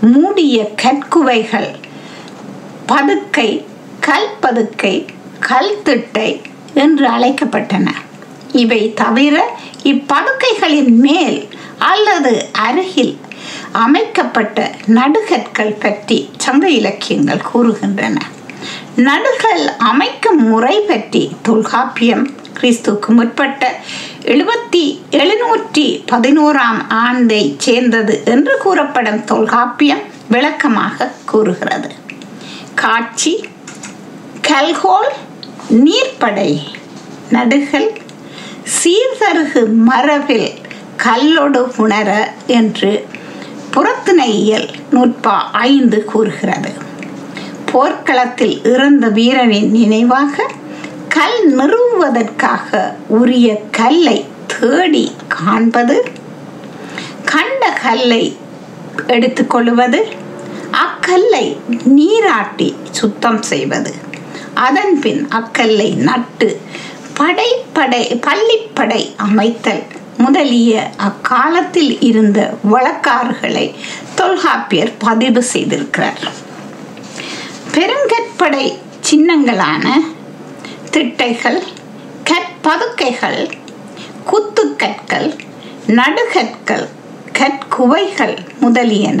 [0.00, 1.70] மூடிய கற்குவைகள்
[2.88, 3.64] பதுக்கை
[4.06, 5.06] கல்பதுக்கை
[5.48, 6.40] கல்திட்டை
[6.74, 7.88] என்று அழைக்கப்பட்டன.
[8.52, 13.18] இவை தவிர இப்படுக்கைகளின் மேல் அல்லது அருகில்
[13.72, 18.16] அமைக்கப்பட்ட நடுகற்கள் பற்றி சங்க இலக்கியங்கள் கூறுகின்றன.
[18.96, 22.24] நடுகள் அமைக்கும் முறை பற்றி தொல்காப்பியம்
[22.60, 23.80] கிறிஸ்துக்கு முற்பட்ட
[24.24, 31.90] எழுபத்தி எழுநூற்றி பதினோராம் ஆண்டை சேர்ந்தது என்று கூறப்படும் தொல்காப்பியம் விளக்கமாக கூறுகிறது.
[32.74, 33.48] காட்சி
[34.48, 35.10] கல்கோல்
[35.84, 36.50] நீர்ப்படை
[37.30, 37.88] நடுகள்
[38.78, 40.50] சீர்தருகு மரபில்
[41.04, 43.08] கல்லொடு உணர என்று
[43.74, 46.70] புறத்திணையியல் நூற்பா ஐந்து கூறுகிறது.
[47.72, 50.46] போர்க்களத்தில் இறந்த வீரனின் நினைவாக
[51.08, 55.96] கல் நிறுவுவதற்காக உரிய கல்லை தேடி காண்பது
[57.24, 58.36] கண்ட கல்லை
[59.06, 60.00] எடுத்துக்கொள்வது
[60.84, 63.94] அக்கல்லை நீராட்டி சுத்தம் செய்வது.
[64.54, 66.60] அதன் பின் அக்கல்லை நட்டு
[67.18, 69.82] படைப்படை பள்ளிப்படை அமைத்தல்
[70.22, 70.72] முதலிய
[71.08, 72.38] அக்காலத்தில் இருந்த
[72.72, 73.66] வழக்காறுகளை
[74.14, 76.22] தொல்காப்பியர் பதிவு செய்திருக்கிறார்.
[77.74, 78.64] பெருங்கற்படை
[79.10, 79.84] சின்னங்களான
[80.94, 81.60] திட்டைகள்
[82.30, 83.40] கற்பதுக்கைகள்
[84.24, 85.28] குத்து கற்கள்
[85.98, 86.86] நடுகற்கள்
[87.38, 89.20] கற்குவைகள் முதலியன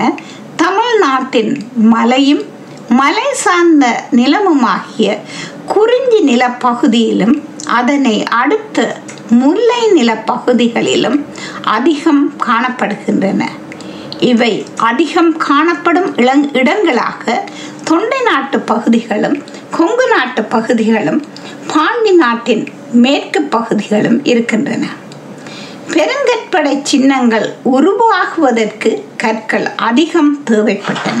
[0.56, 1.52] தமிழ்நாட்டின்
[1.94, 2.42] மலையும்
[2.88, 5.08] மலை சார்ந்த நிலமுமாகிய
[5.66, 7.36] குறிஞ்சி நிலப்பகுதியிலும்
[7.78, 8.78] அதனை அடுத்த
[9.40, 11.18] முல்லை நிலப்பகுதிகளிலும்
[11.76, 13.42] அதிகம் காணப்படுகின்றன.
[14.30, 14.52] இவை
[14.88, 17.24] அதிகம் காணப்படும் இளங் இடங்களாக
[17.88, 19.36] தொண்டை நாட்டு பகுதிகளும்
[19.76, 21.20] கொங்கு நாட்டு பகுதிகளும்
[21.72, 22.64] பாண்டி நாட்டின்
[23.04, 24.84] மேற்கு பகுதிகளும் இருக்கின்றன.
[25.94, 28.90] பெருங்கற்படை சின்னங்கள் உருவாகுவதற்கு
[29.22, 31.20] கற்கள் அதிகம் தேவைப்பட்டன.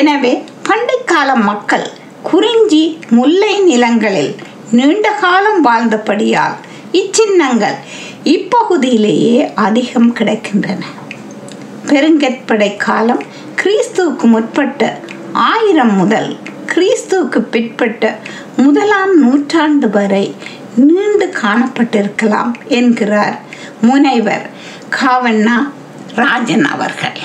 [0.00, 0.32] எனவே
[0.68, 1.86] பண்டைக்கால மக்கள்
[2.30, 2.82] குறிஞ்சி
[3.16, 4.32] முல்லை நிலங்களில்
[4.70, 6.54] நீண்ட காலம் வாழ்ந்தபடியால்
[6.92, 7.74] இச்சின்னங்கள்
[8.24, 10.82] இப்பகுதியிலேயே அதிகம் கிடைக்கின்றன.
[11.86, 13.22] பெருங்கற்படை காலம்
[13.62, 14.98] கிறிஸ்துவுக்கு முற்பட்ட
[15.32, 18.16] ஆயிரம் முதல் கிறிஸ்துவுக்கு பிற்பட்ட
[18.56, 20.34] முதலாம் நூற்றாண்டு வரை
[20.76, 23.38] நீண்டு காணப்பட்டிருக்கலாம் என்கிறார்
[23.80, 24.50] முனைவர்
[24.90, 25.70] காவண்ணா
[26.14, 27.18] ராஜன் அவர்கள்.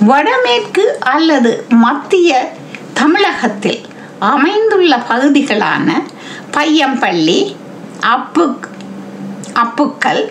[0.00, 2.52] வடமேற்கு அல்லது மத்திய
[2.92, 3.84] தமிழகத்தில்
[4.24, 5.88] அமைந்துள்ள பகுதிகளான
[6.54, 7.40] பையம்பள்ளி
[8.06, 8.44] அப்பு
[9.54, 10.22] அப்புக்கல்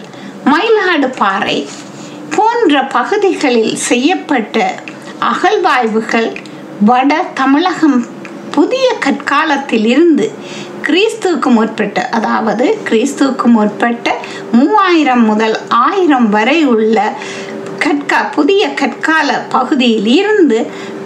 [0.45, 1.58] மயிலாடுபாறை
[2.30, 4.58] போன்ற பகுதிகளில் செய்யப்பட்ட
[5.24, 6.30] அகழ்வாய்வுகள்
[6.82, 8.00] வட தமிழகம்
[8.52, 10.26] புதிய கற்காலத்தில் இருந்து
[10.82, 14.10] கிறிஸ்துவுக்கு முற்பட்ட அதாவது கிறிஸ்துவுக்கு முற்பட்ட
[14.52, 16.98] மூவாயிரம் முதல் ஆயிரம் வரை உள்ள
[17.80, 20.60] கற்கா புதிய கற்கால பகுதியில் இருந்து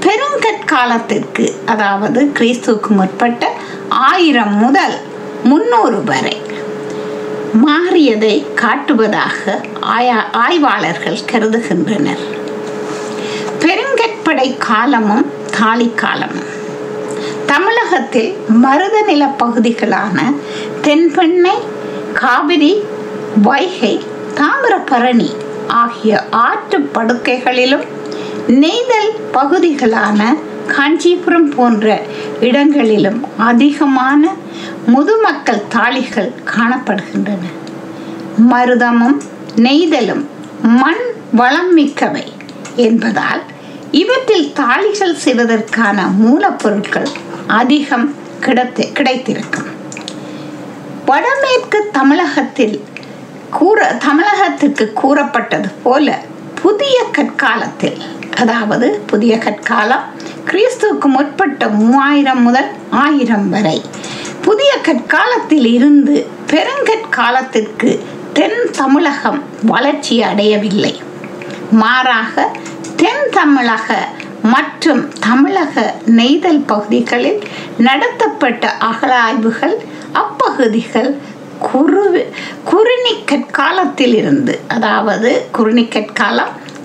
[0.03, 3.51] பெருங்கற்காலத்திற்கு அதாவது கிறிஸ்துவுக்கு முற்பட்ட
[3.89, 4.95] ஆயிரம் முதல்
[5.43, 6.37] முன்னூறு வரை
[7.65, 12.23] மாறியதை காட்டுவதாக ஆயா ஆய்வாளர்கள் கருதுகின்றனர்.
[13.59, 15.25] பெருங்கற்படை காலமும்
[15.59, 16.49] தாலி காலமும்.
[17.45, 20.17] தமிழகத்தில் மருத நில பகுதிகளான
[20.81, 21.55] தென்பெண்ணை
[22.13, 22.83] காவிரி
[23.41, 25.29] வைகை தாமிரபரணி
[25.67, 27.87] ஆகிய ஆற்று படுக்கைகளிலும்
[28.57, 30.21] நெய்தல் பகுதிகளான
[30.67, 32.01] காஞ்சிபுரம் போன்ற
[32.39, 34.31] இடங்களிலும் அதிகமான
[34.85, 37.43] முதுமக்கள் தாளிகள் காணப்படுகின்றன.
[38.51, 39.19] மருதமும்
[39.55, 40.25] நெய்தலும்
[40.61, 42.25] மண் வளம் மிக்கவை
[42.75, 43.41] என்பதால்
[43.91, 47.09] இவற்றில் தாளிகள் செய்வதற்கான மூலப்பொருட்கள்
[47.47, 49.69] அதிகம் கிடைத்து கிடைத்திருக்கும்.
[51.05, 52.83] வடமேற்கு தமிழகத்தில்
[53.49, 56.19] கூற தமிழகத்திற்கு கூறப்பட்டது போல
[56.61, 57.99] புதிய கற்காலத்தில்
[58.35, 60.01] அதாவது புதிய கற்காலம்
[60.45, 63.81] கிறிஸ்துவுக்கு முற்பட்ட மூவாயிரம் முதல் ஆயிரம் வரை.
[64.41, 67.99] புதிய கற்காலத்தில் இருந்து பெருங்கற்காலத்திற்கு
[68.33, 71.01] தென் தமிழகம் வளர்ச்சி அடையவில்லை.
[71.71, 72.51] மாறாக
[72.95, 73.97] தென் தமிழக
[74.43, 77.43] மற்றும் தமிழக நெய்தல் பகுதிகளில்
[77.77, 79.75] நடத்தப்பட்ட அகழாய்வுகள்
[80.13, 81.17] அப்பகுதிகள்
[81.59, 82.31] குரு
[82.63, 83.23] குறுநி
[83.97, 85.87] இருந்து அதாவது குறுநி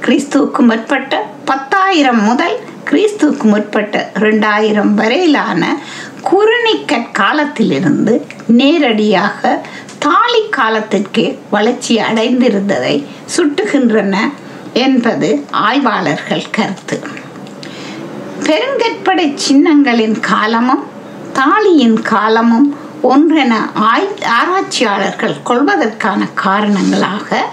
[0.00, 5.76] கிறிஸ்துவுக்கு முற்பட்ட பத்தாயிரம் முதல் கிறிஸ்துவுக்கு முற்பட்ட ரெண்டாயிரம் வரையிலான
[6.20, 9.62] குறுநி காலத்திலிருந்து நேரடியாக
[9.98, 13.04] தாலி காலத்திற்கே வளர்ச்சி அடைந்திருந்ததை
[13.36, 14.16] சுட்டுகின்றன
[14.72, 17.00] என்பது ஆய்வாளர்கள் கருத்து.
[18.46, 20.84] பெருங்கற்படை சின்னங்களின் காலமும்
[21.32, 27.44] தாலியின் காலமும் ஒன்றென ஆய் ஆராய்ச்சியாளர்கள் கொள்வதற்கான காரணங்களாக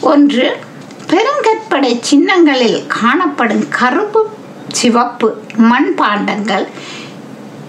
[0.00, 0.60] ஒன்று
[1.06, 4.28] பெருங்கற்படை சின்னங்களில் காணப்படும் கருப்பு
[4.68, 6.66] சிவப்பு மண்பாண்டங்கள்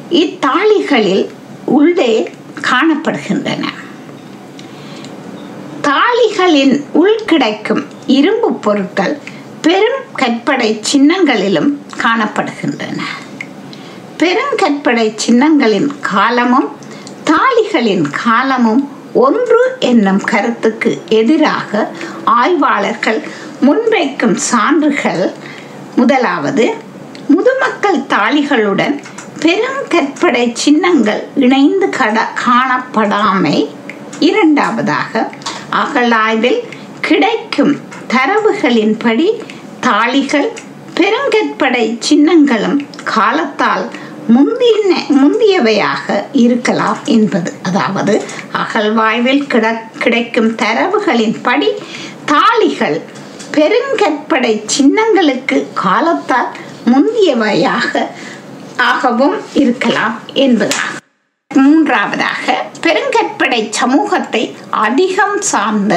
[0.10, 1.30] இத்தாளிகளில்
[1.66, 3.66] உள்ளே காணப்படுகின்றன.
[5.82, 9.20] தாளிகளின் உள் கிடைக்கும் இரும்பு பொருட்கள்
[9.62, 13.02] பெரும் கற்படை சின்னங்களிலும் காணப்படுகின்றன.
[14.20, 16.76] பெருங்கற்படை சின்னங்களின் காலமும்
[17.26, 18.90] தாளிகளின் காலமும்
[19.24, 21.92] ஒன்று என்னும் கருத்துக்கு எதிராக
[22.24, 23.20] ஆய்வாளர்கள்
[23.62, 25.24] முன்வைக்கும் சான்றுகள்.
[25.96, 26.66] முதலாவது
[27.28, 28.96] முதுமக்கள் தாளிகளுடன்
[29.40, 33.58] பெருங்கற்படை சின்னங்கள் இணைந்து கட காணப்படாமை.
[34.20, 35.30] இரண்டாவதாக
[35.70, 36.62] அகழாய்வில்
[37.02, 37.74] கிடைக்கும்
[38.14, 39.28] தரவுகளின்படி
[39.82, 40.50] தாளிகள்
[40.98, 43.86] பெருங்கற்படை சின்னங்களும் காலத்தால்
[44.28, 47.54] முந்தின முந்தியவையாக இருக்கலாம் என்பது.
[47.64, 48.14] அதாவது
[48.52, 49.66] அகழ்வாய்வில் கிட
[50.00, 51.70] கிடைக்கும் தரவுகளின் படி
[52.26, 52.98] தாளிகள்
[53.58, 56.50] பெருங்கற்படை சின்னங்களுக்கு காலத்தால்
[56.86, 57.92] முந்தியவையாக
[58.78, 61.02] ஆகவும் இருக்கலாம் என்பதாகும்
[61.52, 65.94] மூன்றாவதாக பெருங்கற்படை சமூகத்தை அதிகம் சார்ந்த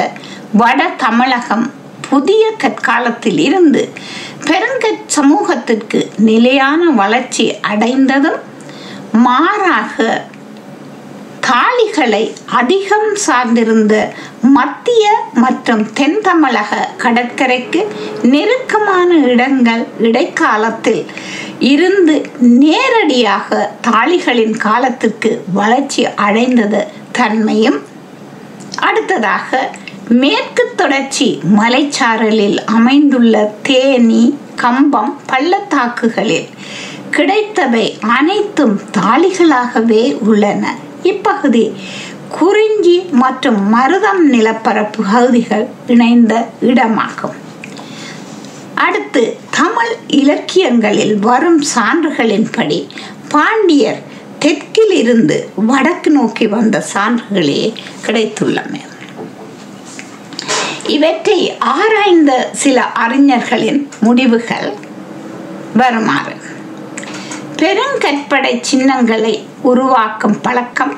[0.53, 1.65] வட தமிழகம்
[2.09, 3.83] புதிய கற்காலத்தில் இருந்து
[4.45, 8.39] பெருங்கற் சமூகத்திற்கு நிலையான வளர்ச்சி அடைந்ததும்
[9.19, 9.95] மாறாக
[11.45, 13.95] தாளிகளை அதிகம் சார்ந்திருந்த
[14.49, 17.81] மத்திய மற்றும் தென் தமிழக கடற்கரைக்கு
[18.29, 21.03] நெருக்கமான இடங்கள் இடைக்காலத்தில்
[21.69, 22.15] இருந்து
[22.59, 27.79] நேரடியாக தாளிகளின் காலத்திற்கு வளர்ச்சி அடைந்தது தன்மையும்
[28.81, 29.69] அடுத்ததாக
[30.09, 36.47] மேற்கு தொடர்ச்சி மலைச்சாரலில் அமைந்துள்ள தேனி கம்பம் பள்ளத்தாக்குகளில்
[37.11, 40.75] கிடைத்தவை அனைத்தும் தாளிகளாகவே உள்ளன.
[41.03, 41.75] இப்பகுதி
[42.29, 47.37] குறிஞ்சி மற்றும் மருதம் நிலப்பரப்பு பகுதிகள் இணைந்த இடமாகும்.
[48.75, 52.87] அடுத்து தமிழ் இலக்கியங்களில் வரும் சான்றுகளின்படி
[53.27, 54.01] பாண்டியர்
[54.39, 57.73] தெற்கில் இருந்து வடக்கு நோக்கி வந்த சான்றுகளே
[58.05, 58.75] கிடைத்துள்ளன.
[60.87, 64.73] இவற்றை ஆராய்ந்த சில அறிஞர்களின் முடிவுகள்
[65.75, 66.35] வருமாறு.
[67.55, 70.93] பெருங்கற்படை சின்னங்களை உருவாக்கும் பழக்கம்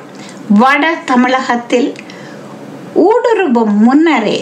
[0.49, 1.93] வட தமிழகத்தில்
[2.95, 4.39] ஊடுருவும் முன்னரே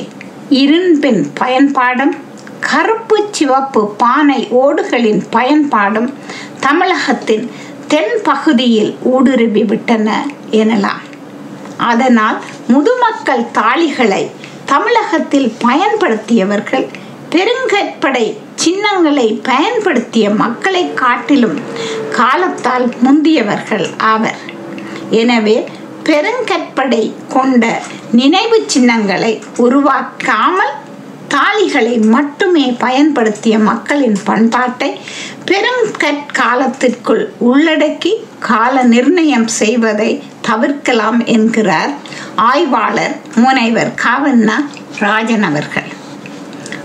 [0.49, 2.15] இரும்பின் பயன்பாடும்
[2.59, 6.13] கருப்பு சிவப்பு பானை ஓடுகளின் பயன்பாடும்
[6.59, 7.51] தமிழகத்தின்
[7.91, 10.07] தென் பகுதியில் ஊடுருவி விட்டன
[10.61, 11.03] எனலாம்.
[11.91, 12.37] அதனால்
[12.73, 14.23] முதுமக்கள் தாளிகளை
[14.71, 16.87] தமிழகத்தில் பயன்படுத்தியவர்கள்
[17.33, 18.25] பெருங்கற்படை
[18.63, 21.59] சின்னங்களை பயன்படுத்திய மக்களை காட்டிலும்
[22.17, 24.39] காலத்தால் முந்தியவர்கள் ஆவர்.
[25.21, 25.57] எனவே
[26.03, 27.63] பெருங்கற்படை கொண்ட
[28.19, 30.73] நினைவு சின்னங்களை உருவாக்காமல்
[31.29, 34.89] தாலிகளை மட்டுமே பயன்படுத்திய மக்களின் பண்பாட்டை
[35.45, 41.93] பெரும் கற்காலத்திற்குள் உள்ளடக்கி கால நிர்ணயம் செய்வதை தவிர்க்கலாம் என்கிறார்
[42.35, 44.57] ஆய்வாளர் முனைவர் காவண்ணா
[44.99, 45.89] ராஜன் அவர்கள்.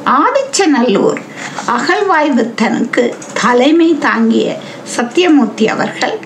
[0.04, 1.20] ஆதிச்சநல்லூர்
[1.66, 4.56] அகழ்வாய்வுத்தனுக்கு தலைமை தாங்கிய
[4.96, 6.16] சத்தியமூர்த்தி அவர்கள்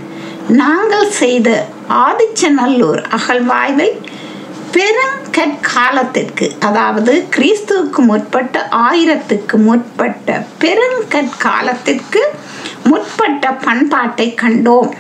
[0.49, 1.49] நாங்கள் செய்த
[1.89, 3.97] ஆதிச்சநல்லூர் அகழ்வாய்வில்
[4.75, 12.23] பெருங்கற்காலத்திற்கு அதாவது கிறிஸ்துவுக்கு முற்பட்ட ஆயிரத்துக்கு முற்பட்ட பெருங்கற்காலத்திற்கு
[12.85, 14.91] முற்பட்ட பண்பாட்டை கண்டோம்.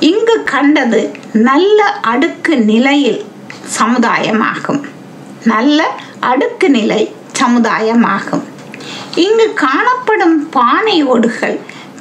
[0.00, 1.00] இங்கு கண்டது
[1.32, 3.24] நல்ல அடுக்கு நிலையில்
[3.78, 4.82] சமுதாயமாகும்.
[5.44, 5.88] நல்ல
[6.20, 8.44] அடுக்கு நிலை சமுதாயமாகும்.
[9.14, 11.60] இங்கு காணப்படும் பானை ஓடுகள்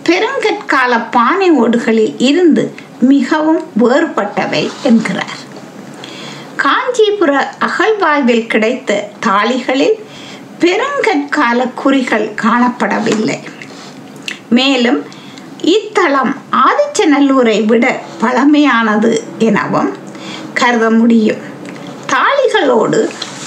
[0.09, 5.41] பெருங்கற்கால பானை ஓடுகளில் இருந்து மிகவும் வேறுபட்டவை என்கிறார்.
[6.65, 7.31] காஞ்சிபுர
[7.65, 8.91] அகழ்வாய்வில் கிடைத்த
[9.25, 9.97] தாளிகளில்
[10.61, 13.37] பெருங்கற்கால குறிகள் காணப்படவில்லை.
[14.49, 14.99] மேலும்
[15.75, 16.31] இத்தலம்
[16.65, 17.85] ஆதிச்சநல்லூரை விட
[18.21, 19.91] பழமையானது எனவும்
[20.53, 21.43] கருத முடியும்.
[22.13, 22.99] தாளிகளோடு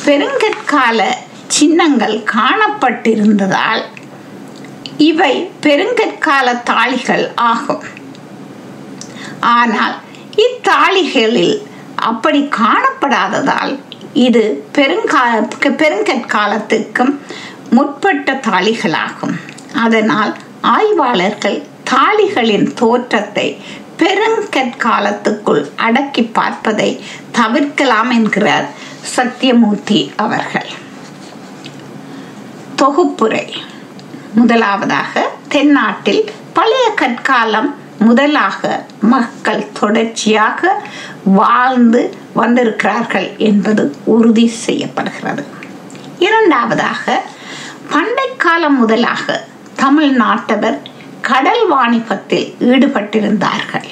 [0.07, 1.09] பெருங்கற்கால
[1.47, 3.83] சின்னங்கள் காணப்பட்டிருந்ததால்
[5.11, 5.35] இவை
[5.67, 7.85] பெருங்கற்கால தாளிகள் ஆகும்.
[9.41, 9.97] ஆனால்
[10.47, 11.57] இத்தாளிகளில்
[11.99, 13.79] அப்படி காணப்படாததால்
[14.13, 17.19] இது பெருங்கால பெருங்கற்காலத்துக்கும்
[17.71, 19.41] முற்பட்ட தாளிகளாகும்.
[19.75, 23.63] அதனால் ஆய்வாளர்கள் தாளிகளின் தோற்றத்தை
[23.99, 28.69] பெருங்கற்காலத்துக்குள் அடக்கி பார்ப்பதை தவிர்க்கலாம் என்கிறார்
[29.17, 30.71] சத்தியமூர்த்தி அவர்கள்.
[32.77, 33.53] தொகுப்புரை.
[34.35, 40.83] முதலாவதாக தென்னாட்டில் பழைய கற்காலம் முதலாக மக்கள் தொடர்ச்சியாக
[41.25, 45.45] வாழ்ந்து வந்திருக்கிறார்கள் என்பது உறுதி செய்யப்படுகிறது.
[46.19, 47.23] இரண்டாவதாக
[47.91, 49.45] பண்டை காலம் முதலாக
[49.77, 50.79] தமிழ்நாட்டவர்
[51.21, 53.89] கடல் வாணிபத்தில் ஈடுபட்டிருந்தார்கள்.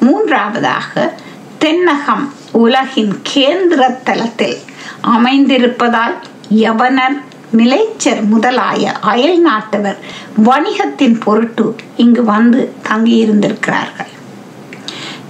[0.00, 1.12] மூன்றாவதாக
[1.60, 4.58] தென்னகம் உலகின் கேந்திர தலத்தில்
[5.02, 6.14] அமைந்திருப்பதால்
[6.54, 7.16] யவனர்
[7.52, 9.96] நிலைச்சர் முதலாய அயல் நாட்டவர்
[10.44, 14.12] வணிகத்தின் பொருட்டு இங்கு வந்து தங்கியிருந்திருக்கிறார்கள்.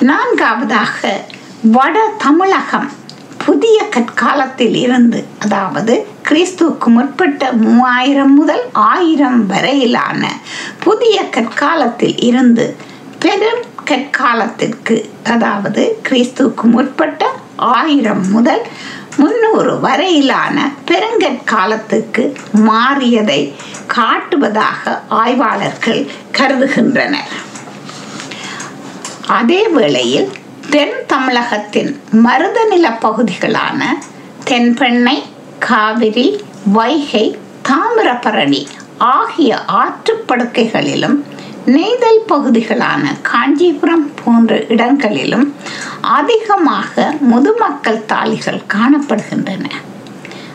[0.00, 1.20] நான்காவதாக
[1.62, 2.90] வட தமிழகம்
[3.36, 10.30] புதிய கற்காலத்தில் இருந்து அதாவது கிறிஸ்துவுக்கு முற்பட்ட மூவாயிரம் முதல் ஆயிரம் வரையிலான
[10.78, 12.76] புதிய கற்காலத்தில் இருந்து
[13.18, 17.24] பெரும் கற்காலத்திற்கு அதாவது கிறிஸ்துவுக்கு முற்பட்ட
[17.56, 18.62] ஆயிரம் முதல்
[19.16, 20.56] முன்னூறு வரையிலான
[20.88, 22.24] பெருங்கற்காலத்துக்கு
[22.68, 23.40] மாறியதை
[23.94, 26.02] காட்டுவதாக ஆய்வாளர்கள்
[26.38, 27.30] கருதுகின்றனர்.
[29.38, 30.28] அதே வேளையில்
[30.70, 31.92] தென் தமிழகத்தின்
[32.26, 33.80] மருத நில பகுதிகளான
[34.48, 35.16] தென்பெண்ணை
[35.58, 36.26] காவிரி
[36.72, 37.26] வைகை
[37.68, 38.62] தாமிரபரணி
[38.98, 41.18] ஆகிய ஆற்றுப்படுக்கைகளிலும்
[41.66, 45.46] நெய்தல் பகுதிகளான காஞ்சிபுரம் போன்ற இடங்களிலும்
[46.00, 49.64] அதிகமாக முதுமக்கள் தாலிகள் காணப்படுகின்றன.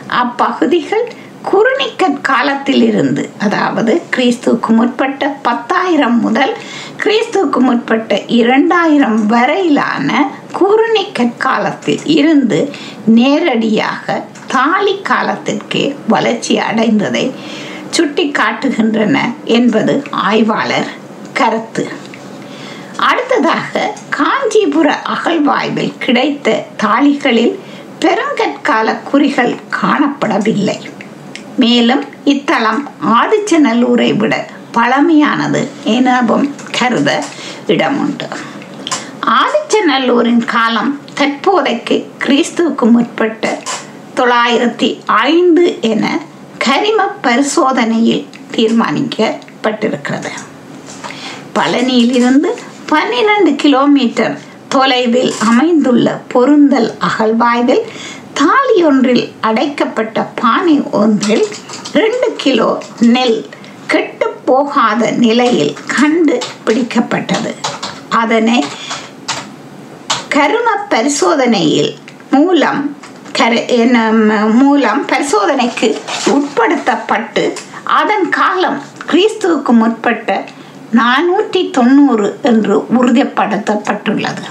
[0.06, 1.04] அப்பகுதிகள்
[1.42, 6.54] குருணிக்கற் காலத்திலிருந்து அதாவது கிறிஸ்துவுக்கு முற்பட்ட பத்தாயிரம் முதல்
[6.96, 10.10] கிறிஸ்துவுக்கு முற்பட்ட இரண்டாயிரம் வரையிலான
[10.52, 12.60] குருணிக்கற் காலத்தில் இருந்து
[13.06, 17.26] நேரடியாக தாலி காலத்திற்கே வளர்ச்சி அடைந்ததை
[17.90, 20.90] சுட்டி காட்டுகின்றன என்பது ஆய்வாளர்
[21.32, 21.88] கருத்து.
[22.96, 27.58] அடுத்ததாக காஞ்சிபுர அகழ்வாய்வில் கிடைத்த தாளிகளில்
[28.00, 30.90] பெருங்கற்கால குறிகள் காணப்படவில்லை.
[31.56, 37.24] மேலும் இத்தலம் ஆதிச்சநல்லூரை விட பழமையானது எனவும் கருத
[37.66, 38.28] இடமுண்டு.
[39.20, 43.58] ஆதிச்சநல்லூரின் காலம் தற்போதைக்கு கிறிஸ்துவுக்கு முற்பட்ட
[44.16, 46.18] தொள்ளாயிரத்தி ஐந்து என
[46.64, 48.26] கரிம பரிசோதனையில்
[48.56, 50.30] தீர்மானிக்கப்பட்டிருக்கிறது.
[51.56, 52.50] பழனியிலிருந்து
[52.86, 54.34] பன்னிரண்டு கிலோமீட்டர்
[54.68, 57.82] தொலைவில் அமைந்துள்ள பொருந்தல் அகழ்வாய்வில்
[58.32, 61.44] தாலி ஒன்றில் அடைக்கப்பட்ட பானை ஒன்றில்
[61.92, 62.68] ரெண்டு கிலோ
[63.14, 63.38] நெல்
[63.86, 67.52] கெட்டு போகாத நிலையில் கண்டு பிடிக்கப்பட்டது.
[68.08, 68.64] அதனை
[70.28, 71.92] கரும பரிசோதனையில்
[72.30, 72.96] மூலம்
[73.32, 73.60] கரு
[74.54, 75.88] மூலம் பரிசோதனைக்கு
[76.34, 77.44] உட்படுத்தப்பட்டு
[78.00, 80.44] அதன் காலம் கிறிஸ்துவுக்கு முற்பட்ட
[80.98, 84.44] நானூற்றி தொண்ணூறு என்று உறுதிப்படுத்தப்பட்டுள்ளது.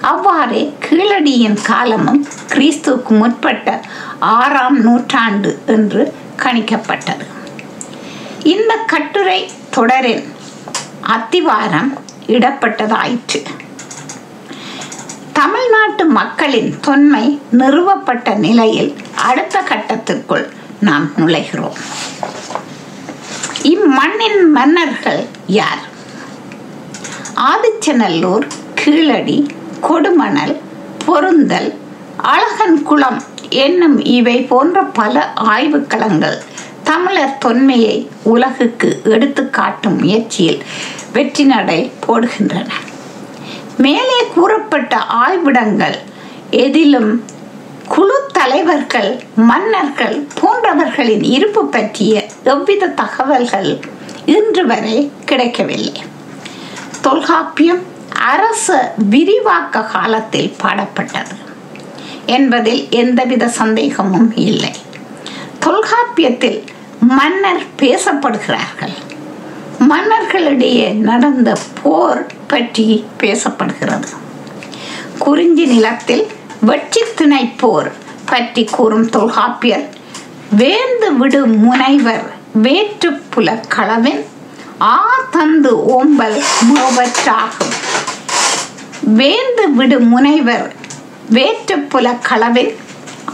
[0.00, 3.80] அவ்வாறே கீழடியின் காலமும் கிறிஸ்துவுக்கு முற்பட்ட
[4.18, 7.24] ஆறாம் நூற்றாண்டு என்று கணிக்கப்பட்டது.
[8.42, 10.24] இந்த கட்டுரை தொடரின்
[11.16, 11.90] அத்திவாரம்
[12.26, 13.40] இடப்பட்டதாயிற்று.
[15.32, 20.46] தமிழ்நாட்டு மக்களின் தொன்மை நிறுவப்பட்ட நிலையில் அடுத்த கட்டத்திற்குள்
[20.80, 21.78] நாம் நுழைகிறோம்.
[23.64, 25.78] இம்மண்ணின் மன்னர்கள் யார்?
[27.34, 29.46] ஆதிச்சநல்லூர் கீழடி
[29.80, 30.60] கொடுமணல்
[31.06, 31.74] பொருந்தல்
[32.22, 36.38] அழகன்குளம் என்னும் இவை போன்ற பல ஆய்வுக்களங்கள்
[36.82, 40.62] தமிழர் தொன்மையை உலகுக்கு எடுத்து காட்டும் முயற்சியில்
[41.12, 42.68] வெற்றி நடை போடுகின்றன.
[43.76, 45.98] மேலே கூறப்பட்ட ஆய்விடங்கள்
[46.50, 47.24] எதிலும்
[47.92, 52.14] குழு தலைவர்கள் மன்னர்கள் போன்றவர்களின் இருப்பு பற்றிய
[52.44, 53.70] எவ்வித தகவல்கள்
[54.24, 56.02] இன்று வரை கிடைக்கவில்லை.
[57.00, 57.82] தொல்காப்பியம்
[58.32, 61.36] அரச விரிவாக்க காலத்தில் பாடப்பட்டது
[62.26, 64.72] என்பதில் எந்தவித சந்தேகமும் இல்லை.
[65.58, 66.64] தொல்காப்பியத்தில்
[67.00, 68.96] மன்னர் பேசப்படுகிறார்கள்.
[69.88, 74.10] மன்னர்களிடையே நடந்த போர் பற்றி பேசப்படுகிறது.
[75.18, 76.26] குறிஞ்சி நிலத்தில்
[76.60, 77.92] வெற்றி திணைப்போர் போர்
[78.26, 79.88] பற்றி கூறும் தொல்காப்பியர்
[80.56, 84.24] வேந்து விடு முனைவர் வேற்று புல களவின்
[84.80, 87.74] ஆ தந்து ஓம்பல் முகவற்றாகும்
[89.16, 90.74] வேந்து விடு முனைவர்
[91.28, 92.76] வேற்று புல களவின்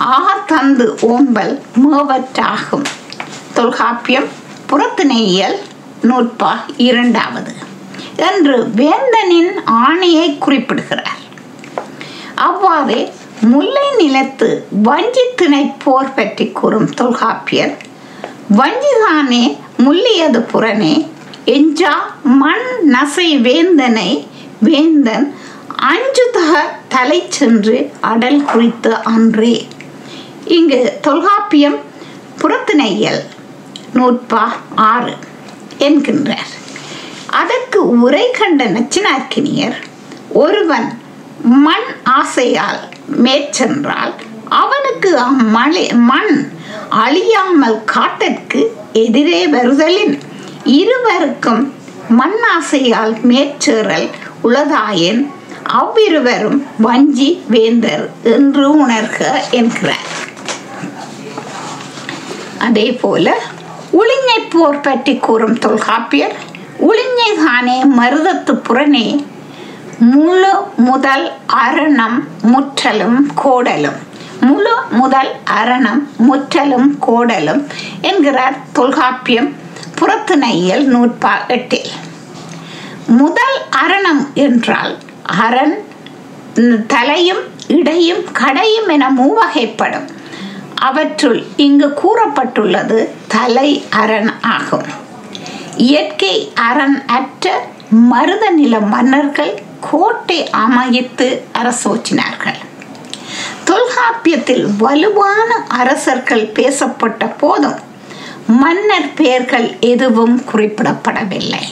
[0.00, 2.86] ஆ தந்து ஓம்பல் முகவற்றாகும்
[3.54, 4.28] தொல்காப்பியம்
[4.68, 5.58] புறத்திணையியல்
[6.02, 7.54] நூற்பா இரண்டாவது.
[8.16, 11.24] என்று வேந்தனின் ஆணையை குறிப்பிடுகிறார்.
[12.36, 17.76] அவ்வாறு முல்லை நிலத்து வஞ்சி திணை போர் பற்றி கூறும் தொல்காப்பியர்
[18.56, 21.06] வஞ்சிதானே முல்லியது புறனே
[21.46, 24.26] எஞ்சா மண் நசை வேந்தனை
[24.60, 25.34] வேந்தன்
[25.78, 26.52] அஞ்சுதக
[26.88, 29.66] தலை சென்று அடல் குறித்து அன்றே
[30.44, 31.78] இங்கு தொல்காப்பியம்
[32.42, 33.22] புறத்திணையல்
[33.94, 35.14] நூற்பா ஆறு
[35.78, 36.52] என்கின்றார்.
[37.26, 39.74] அதற்கு உரை கண்ட நச்சினார்க்கினியர்
[40.28, 40.98] ஒருவன்
[41.46, 44.12] மண் ஆசையால் மேற்சென்றால்
[44.48, 46.50] அவனுக்கு அம்மலை மண்
[46.88, 50.18] அழியாமல் காட்டிற்கு எதிரே வருதலின்.
[50.64, 51.74] இருவருக்கும்
[52.08, 54.08] மண் ஆசையால் மேற்சேறல்
[54.42, 55.22] உளதாயின்.
[55.62, 59.20] அவ்விருவரும் வஞ்சி வேந்தர் என்று உணர்க
[59.50, 60.08] என்கிறார்.
[62.58, 63.38] அதே போல
[63.90, 66.36] உளிஞை போர் பற்றி கூறும் தொல்காப்பியர்
[66.78, 69.08] உளிஞை தானே மருதத்து புறனே
[69.98, 73.96] முழு முதல் அரணம் முற்றலும் கோடலும்.
[74.40, 77.66] முழு முதல் அரணம் முற்றலும் கோடலும்
[78.00, 79.54] என்கிறார் தொல்காப்பியம்
[79.98, 81.90] புறத்துணையில் நூற்பா எட்டில்.
[83.06, 85.78] முதல் அரணம் என்றால் அரண்
[86.86, 90.08] தலையும் இடையும் கடையும் என மூவகைப்படும்.
[90.74, 94.84] அவற்றுள் இங்கு கூறப்பட்டுள்ளது தலை அரண் ஆகும்.
[95.76, 102.58] இயற்கை அரண் அற்ற மருத நில மன்னர்கள் கோட்டை அமைத்து அரசோச்சினார்கள்.
[103.64, 107.74] தொல்காப்பியத்தில் வலுவான அரசர்கள் பேசப்பட்ட போதும்
[108.46, 111.62] மன்னர் பெயர்கள் எதுவும் குறிப்பிடப்படவில்லை.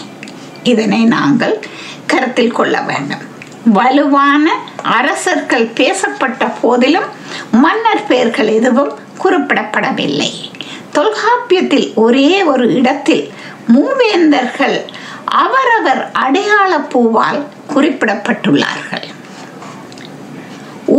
[0.62, 1.66] இதனை நாங்கள்
[2.06, 3.32] கருத்தில் கொள்ள வேண்டும்.
[3.64, 4.50] வலுவான
[4.82, 7.08] அரசர்கள் பேசப்பட்ட போதிலும்
[7.50, 10.52] மன்னர் பெயர்கள் எதுவும் குறிப்பிடப்படவில்லை.
[10.92, 13.32] தொல்காப்பியத்தில் ஒரே ஒரு இடத்தில்
[13.74, 14.84] மூவேந்தர்கள்
[15.24, 19.06] அவரவர் அடையாள பூவால் குறிப்பிடப்பட்டுள்ளார்கள்.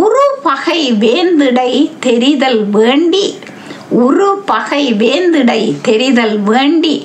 [0.03, 3.25] உரு பகை வேந்திடை தெரிதல் வேண்டி
[3.89, 6.95] உரு பகை வேந்திடை தெரிதல் வேண்டி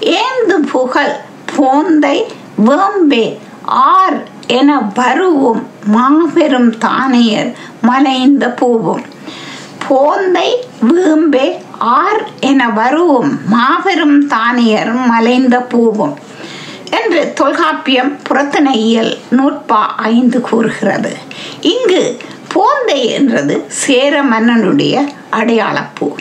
[0.00, 1.14] ஏந்து புகழ்
[1.54, 2.16] போந்தை
[2.66, 3.26] வேம்பே
[3.64, 7.50] ஆர் என வருவும் மாபெரும் தானியர்
[7.80, 9.04] மலைந்த பூவும்.
[9.88, 10.48] போந்தை
[10.88, 11.46] வேம்பே
[11.78, 16.16] ஆர் என வருவும் மாபெரும் தானியர் மலைந்த பூவும்.
[16.90, 21.16] என்று தொல்காப்பியம் புறத்திணையியல் நூற்பா ஐந்து கூறுகிறது.
[21.60, 22.18] இங்கு
[22.48, 26.14] போந்தை என்றது சேர மன்னனுடைய அடையாளப்பூ.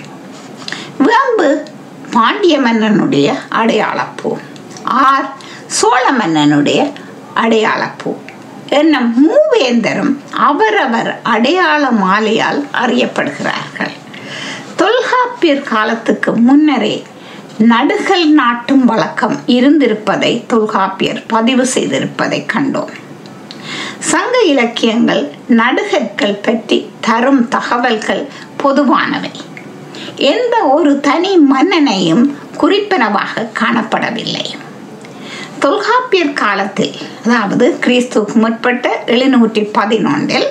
[0.98, 1.64] வேம்பு
[2.12, 4.38] பாண்டிய மன்னனுடைய அடையாளப்பூ.
[4.84, 5.34] ஆர்
[5.68, 6.92] சோழ மன்னனுடைய
[7.36, 8.16] அடையாளப்பூ.
[8.70, 13.92] என்ன மூவேந்தரும் அவரவர் அடையாள மாலையால் அறியப்படுகிறார்கள்.
[14.76, 17.04] தொல்காப்பியர் காலத்துக்கு முன்னரே
[17.68, 19.40] நடுகள் நாட்டும் வழக்கம்.
[19.46, 22.92] இருந்திருப்பதை தொல்காப்பியர் பதிவு செய்திருப்பதை கண்டோம்.
[24.00, 28.28] சங்க இலக்கியங்கள் நடுகற்கள் பற்றி தரும் தகவல்கள்
[28.64, 29.32] பொதுவானவை.
[30.16, 34.46] எந்த ஒரு தனி மன்னனையும் குறிப்பினவாக காணப்படவில்லை.
[35.60, 36.96] தொல்காப்பியர் காலத்தில்
[37.26, 40.50] அதாவது கிறிஸ்துக்கு முற்பட்ட எழுநூற்றி பதினொன்றில்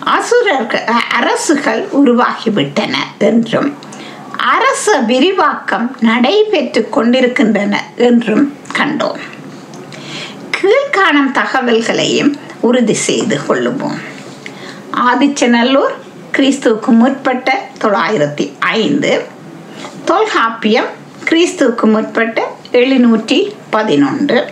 [0.00, 0.84] அசுரர்கள்
[1.18, 3.74] அரசுகள் உருவாகிவிட்டன என்றும்
[4.38, 9.18] அரச விரிவாக்கம் நடைபெற்று கொண்டிருக்கின்றன என்றும் கண்டோம்.
[10.56, 13.98] கீழ்காணும் தகவல்களையும் உறுதி செய்து கொள்ளுவோம்.
[14.92, 15.94] ஆதிச்சநல்லூர்
[16.32, 19.22] கிறிஸ்துவுக்கு முற்பட்ட தொள்ளாயிரத்தி ஐந்து.
[20.04, 20.86] தொல்காப்பியம்
[21.24, 24.46] கிறிஸ்துவுக்கு முற்பட்ட எழுநூற்றி பதினொன்று.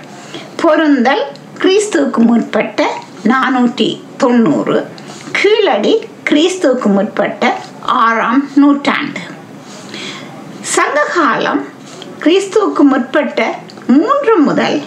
[0.57, 1.23] பொருந்தல்
[1.59, 2.93] கிறிஸ்துவுக்கு முற்பட்ட
[3.25, 4.87] நானூற்றி தொண்ணூறு.
[5.33, 9.21] கீழடி கிறிஸ்துவுக்கு முற்பட்ட ஆறாம் நூற்றாண்டு.
[10.75, 11.63] சங்ககாலம்
[12.21, 13.41] கிறிஸ்துவுக்கு முற்பட்ட
[13.97, 14.79] மூன்று முதல்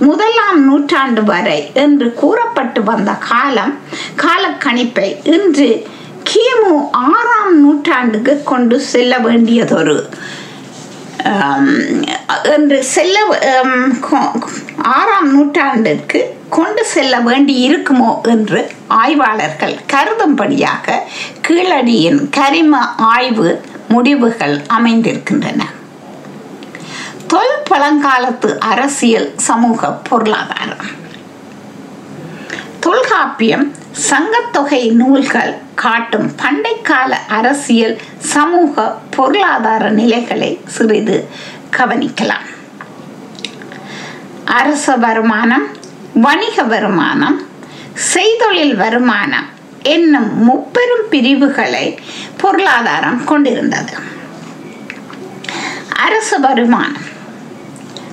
[0.00, 3.74] முதலாம் நூற்றாண்டு வரை என்று கூறப்பட்டு வந்த காலம்
[4.16, 5.68] காலக்கணிப்பை இன்று
[6.30, 6.74] கிமு
[7.08, 9.96] ஆறாம் நூற்றாண்டுக்கு கொண்டு செல்ல வேண்டியதொரு
[12.52, 13.16] என்று செல்ல
[14.92, 16.20] ஆறாம் நூற்றாண்டிற்கு
[16.50, 18.60] கொண்டு செல்ல வேண்டி இருக்குமோ என்று
[18.96, 20.96] ஆய்வாளர்கள் கருதும்படியாக
[21.46, 22.80] கீழடியின் கரிம
[23.12, 23.50] ஆய்வு
[23.92, 25.62] முடிவுகள் அமைந்திருக்கின்றன.
[27.26, 30.84] தொல் பழங்காலத்து அரசியல் சமூக பொருளாதாரம்.
[32.80, 33.66] தொல்காப்பியம்
[34.10, 37.96] சங்கத்தொகை நூல்கள் காட்டும் பண்டைக்கால அரசியல்
[38.34, 41.16] சமூக பொருளாதார நிலைகளை சிறிது
[41.76, 42.46] கவனிக்கலாம்.
[44.44, 45.66] அரச வருமானம்
[46.14, 47.38] வணிக வருமானம்
[48.14, 49.48] செய்தொழில் வருமானம்
[49.82, 51.98] என்னும் முப்பெரும் பிரிவுகளை
[52.36, 53.92] பொருளாதாரம் கொண்டிருந்தது.
[55.96, 57.10] அரசு வருமானம்.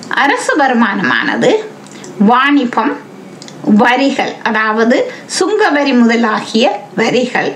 [0.09, 1.55] அரசு வருமானமானது
[2.19, 2.97] வாணிபம்
[3.63, 7.53] வரிகள் அதாவது சுங்க வரி முதலாகிய வரிகள்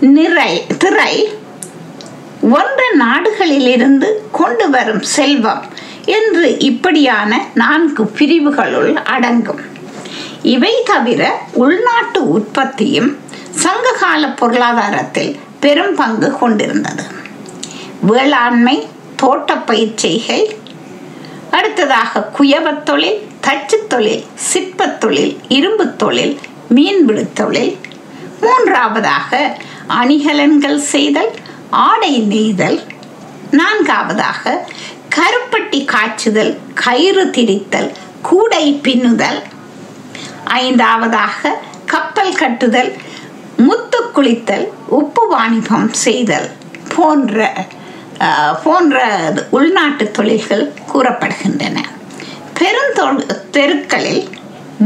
[0.00, 1.28] நிறை திரை
[2.42, 5.64] ஒன்ற நாடுகளிலிருந்து கொண்டு வரும் செல்வம்
[6.04, 9.60] என்று இப்படியான நான்கு பிரிவுகளுள் அடங்கும்.
[10.42, 13.18] இவை தவிர உள்நாட்டு உற்பத்தியும்
[13.54, 17.04] சங்ககால பொருளாதாரத்தில் பெரும் பங்கு கொண்டிருந்தது.
[18.00, 20.56] வேளாண்மை தோட்ட பயிற்சிகள்
[21.50, 26.38] அடுத்ததாக குயவத் தொழில் தச்சு தொழில் சிற்பத் தொழில் இரும்பு தொழில்
[26.68, 27.78] மீன்பிடி தொழில்.
[28.40, 31.30] மூன்றாவதாக அணிகலன்கள் செய்தல்
[31.70, 32.80] ஆடை நெய்தல்.
[33.50, 34.68] நான்காவதாக
[35.14, 37.90] கருப்பட்டி காய்ச்சுதல் கயிறு திரித்தல்
[38.22, 39.42] கூடை பின்னுதல்.
[40.44, 41.48] ஐந்தாவதாக
[41.86, 42.92] கப்பல் கட்டுதல்
[43.56, 44.66] முத்து குளித்தல்
[44.98, 46.48] உப்பு வாணிபம் செய்தல்
[46.94, 47.66] போன்ற
[48.64, 48.96] போன்ற
[49.50, 51.78] உள்நாட்டு தொழில்கள் கூறப்படுகின்றன.
[52.58, 53.04] பெருந்தொ
[53.50, 54.24] தெருக்களில்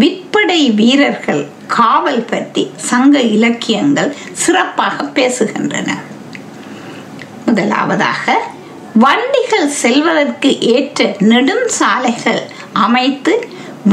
[0.01, 5.91] விற்படை வீரர்கள் காவல் பற்றி சங்க இலக்கியங்கள் சிறப்பாக பேசுகின்றன.
[7.47, 8.37] முதலாவதாக
[9.05, 12.43] வண்டிகள் செல்வதற்கு ஏற்ற நெடும் சாலைகள்
[12.73, 13.35] அமைத்து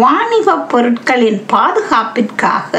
[0.01, 2.71] வாணிப பொருட்களின் பாதுகாப்பிற்காக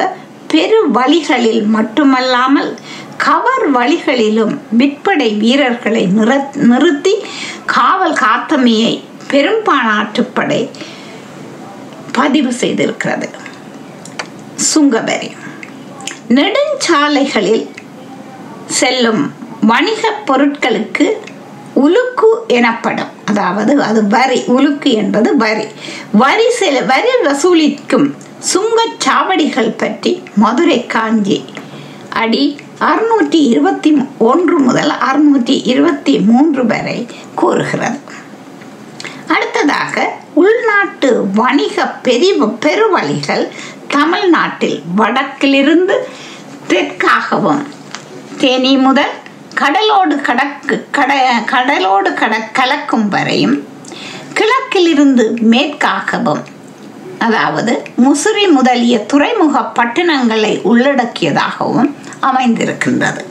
[0.49, 2.78] பெரு வழிகளில் மட்டுமல்லாமல்
[3.16, 6.07] கவர் வழிகளிலும் விற்படை வீரர்களை
[6.55, 7.14] நிறுத்தி
[7.66, 10.70] காவல் காத்தமையை பெரும்பாலாற்றுப்படை
[12.12, 13.28] பதிவு செய்திருக்கிறது.
[14.74, 15.30] சுங்கவரி.
[16.28, 17.68] நெடுஞ்சாலைகளில்
[18.66, 21.12] செல்லும் வணிக பொருட்களுக்கு
[21.74, 23.09] உலுக்கு எனப்படும்.
[23.24, 25.64] அதாவது அது வரி உலுக்கு என்பது வரி.
[26.12, 28.14] வரி செல வரி வசூலிக்கும்
[28.53, 31.44] சுங்கச்சாவடிகள் பற்றி மதுரை காஞ்சி
[32.11, 37.99] அடி அறுநூற்றி இருபத்தி ஒன்று முதல் அறுநூற்றி இருபத்தி மூன்று வரை கூறுகிறது.
[39.28, 43.49] அடுத்ததாக உள்நாட்டு வணிக பெரிவு பெருவழிகள்
[43.88, 45.97] தமிழ்நாட்டில் வடக்கிலிருந்து
[46.66, 47.66] தெற்காகவும்
[48.38, 49.14] தேனி முதல்
[49.55, 51.12] கடலோடு கடக்கு கட
[51.44, 53.57] கடலோடு கட கலக்கும் வரையும்
[54.32, 56.44] கிழக்கிலிருந்து மேற்காகவும்
[57.19, 63.25] அதாவது முசிறி முதலிய துறைமுக பட்டணங்களை உள்ளடக்கியதாகவும் அமைந்திருக்கின்றது.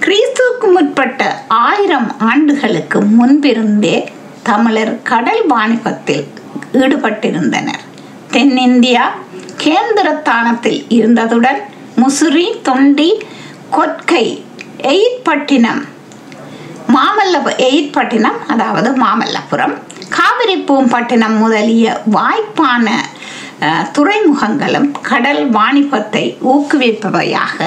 [0.00, 4.12] கிறிஸ்துவுக்கு முற்பட்ட ஆயிரம் ஆண்டுகளுக்கு முன்பிருந்தே
[4.42, 6.26] தமிழர் கடல் வாணிபத்தில்
[6.72, 7.82] ஈடுபட்டிருந்தனர்.
[8.30, 9.04] தென்னிந்தியா
[9.64, 11.60] கேந்திரத்தானத்தில் இருந்ததுடன்
[11.96, 13.10] முசிறி தொண்டி
[13.70, 14.44] கொற்கை
[14.78, 15.82] எயிற்பட்டினம்
[16.94, 17.36] மாமல்ல
[17.68, 19.74] எயிட்பட்டினம் அதாவது மாமல்லபுரம்.
[20.16, 22.86] காவிரி பூம்பட்டினம் முதலிய வாய்ப்பான
[23.96, 27.58] துறைமுகங்களும் கடல் வாணிபத்தை ஊக்குவிப்பவையாக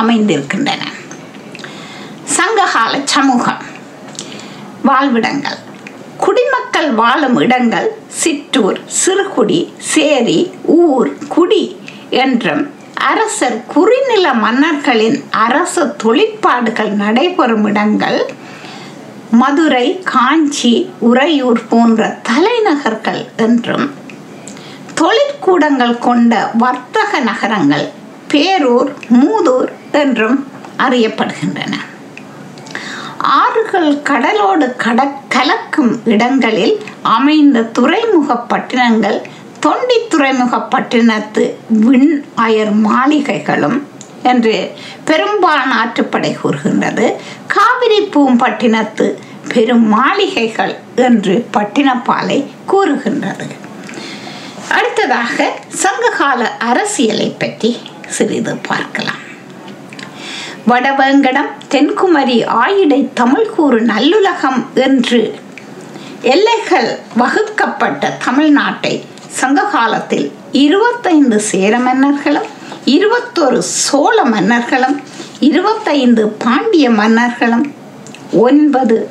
[0.00, 0.82] அமைந்திருக்கின்றன.
[2.36, 3.62] சங்ககால சமூகம்
[4.88, 5.58] வாழ்விடங்கள்.
[6.24, 7.88] குடிமக்கள் வாழும் இடங்கள்
[8.20, 9.60] சிற்றூர் சிறுகுடி
[9.92, 10.40] சேரி
[10.80, 11.64] ஊர் குடி
[12.24, 12.62] என்றும்
[13.10, 18.18] அரசர் குறிநில மன்னர்களின் அரச தொழிற்பாடுகள் நடைபெறும் இடங்கள்
[19.32, 23.90] மதுரை காஞ்சி உறையூர் போன்ற தலைநகர்கள் என்றும்
[25.00, 27.90] தொழிற்கூடங்கள் கொண்ட வர்த்தக நகரங்கள்
[28.28, 30.46] பேரூர் மூதூர் என்றும்
[30.78, 31.74] அறியப்படுகின்றன.
[33.18, 39.22] ஆறுகள் கடலோடு கட கலக்கும் இடங்களில் அமைந்த துறைமுக பட்டினங்கள்
[39.60, 43.82] தொண்டி துறைமுக பட்டினத்து விண் அயர் மாளிகைகளும்
[44.22, 44.72] என்று
[45.04, 47.06] பெரும்பாலான ஆற்றுப்படை கூறுகின்றது.
[47.54, 49.06] காவிரி பூம்பட்டினத்து
[49.52, 50.74] பெரும் மாளிகைகள்
[51.06, 52.38] என்று பட்டினப்பாலை
[52.72, 53.46] கூறுகின்றது.
[54.76, 55.48] அடுத்ததாக
[55.84, 56.40] சங்ககால
[56.70, 57.70] அரசியலை பற்றி
[58.16, 59.20] சிறிது பார்க்கலாம்.
[60.70, 65.20] வடவேங்கடம் தென்குமரி ஆயிடை தமிழ் கூறு நல்லுலகம் என்று
[66.34, 66.90] எல்லைகள்
[67.20, 68.94] வகுக்கப்பட்ட தமிழ்நாட்டை
[69.40, 70.26] சங்க காலத்தில்
[70.64, 72.50] இருபத்தைந்து சேர மன்னர்களும்
[72.84, 75.00] இருபத்தொரு சோழ மன்னர்களும்
[75.40, 77.72] இருபத்தைந்து பாண்டிய மன்னர்களும்
[78.32, 79.10] ஒன்பது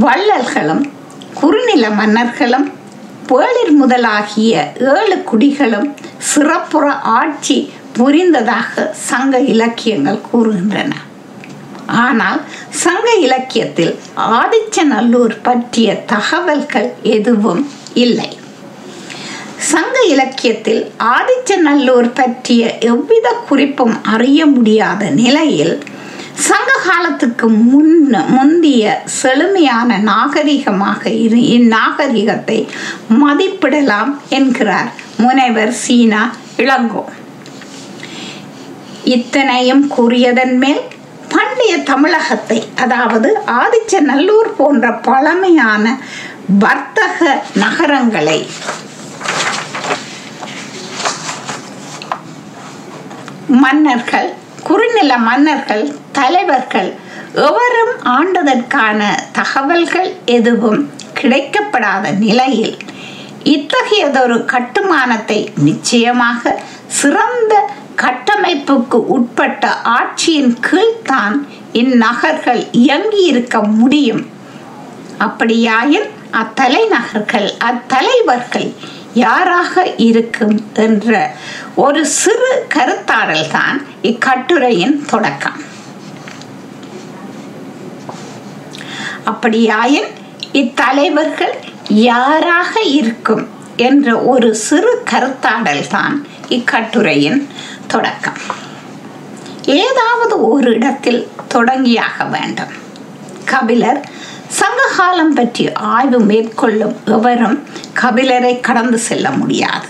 [0.00, 0.90] வள்ளல்களும்
[1.34, 2.72] குறுநில மன்னர்களும்
[3.26, 10.92] பேளிர் முதலாகிய ஏழு குடிகளும் சிறப்புற ஆட்சி புரிந்ததாக சங்க இலக்கியங்கள் கூறுகின்றன.
[11.86, 18.37] ஆனால் சங்க இலக்கியத்தில் ஆதிச்சநல்லூர் பற்றிய தகவல்கள் எதுவும் இல்லை.
[19.58, 25.84] சங்க இலக்கியத்தில் ஆதிச்சநல்லூர் பற்றிய எவ்வித குறிப்பும் அறிய முடியாத நிலையில்
[26.34, 27.94] சங்க காலத்துக்கு முன்
[28.28, 32.68] முந்திய செழுமையான நாகரிகமாக இரு இந்நாகரிகத்தை
[33.20, 37.04] மதிப்பிடலாம் என்கிறார் முனைவர் சீனா இளங்கோ.
[39.04, 40.80] இத்தனையும் கூறியதன் மேல்
[41.28, 45.98] பண்டைய தமிழகத்தை அதாவது ஆதிச்சநல்லூர் போன்ற பழமையான
[46.58, 48.46] வர்த்தக நகரங்களை
[53.62, 56.90] மன்னர்கள் குறுநில மன்னர்கள் தலைவர்கள்
[57.34, 59.00] எவரும் ஆண்டதற்கான
[59.32, 60.90] தகவல்கள் எதுவும்
[61.20, 62.76] கிடைக்கப்படாத நிலையில்
[63.44, 71.36] இத்தகையதொரு கட்டுமானத்தை நிச்சயமாக சிறந்த கட்டமைப்புக்கு உட்பட்ட ஆட்சியின் கீழ்தான்
[71.72, 74.22] இந்நகர்கள் இயங்கியிருக்க முடியும்.
[75.18, 78.68] அப்படியாயின் அத்தலைநகர்கள் அத்தலைவர்கள்
[79.14, 81.34] யாராக இருக்கும் என்ற
[81.74, 85.62] ஒரு சிறு கருத்தாடல் தான் இக்கட்டுரையின் தொடக்கம்.
[89.24, 90.06] அப்படியாயின்
[90.52, 91.54] இத்தலைவர்கள்
[91.88, 97.48] யாராக இருக்கும் என்ற ஒரு சிறு கருத்தாடல் தான் இக்கட்டுரையின்
[97.86, 98.40] தொடக்கம்.
[99.64, 102.72] ஏதாவது ஒரு இடத்தில் தொடங்கியாக வேண்டும்.
[103.44, 104.08] கபிலர்
[104.48, 107.66] சங்ககாலம் பற்றி ஆய்வு மேற்கொள்ளும் எவரும்
[108.02, 109.88] கபிலரை கடந்து செல்ல முடியாது.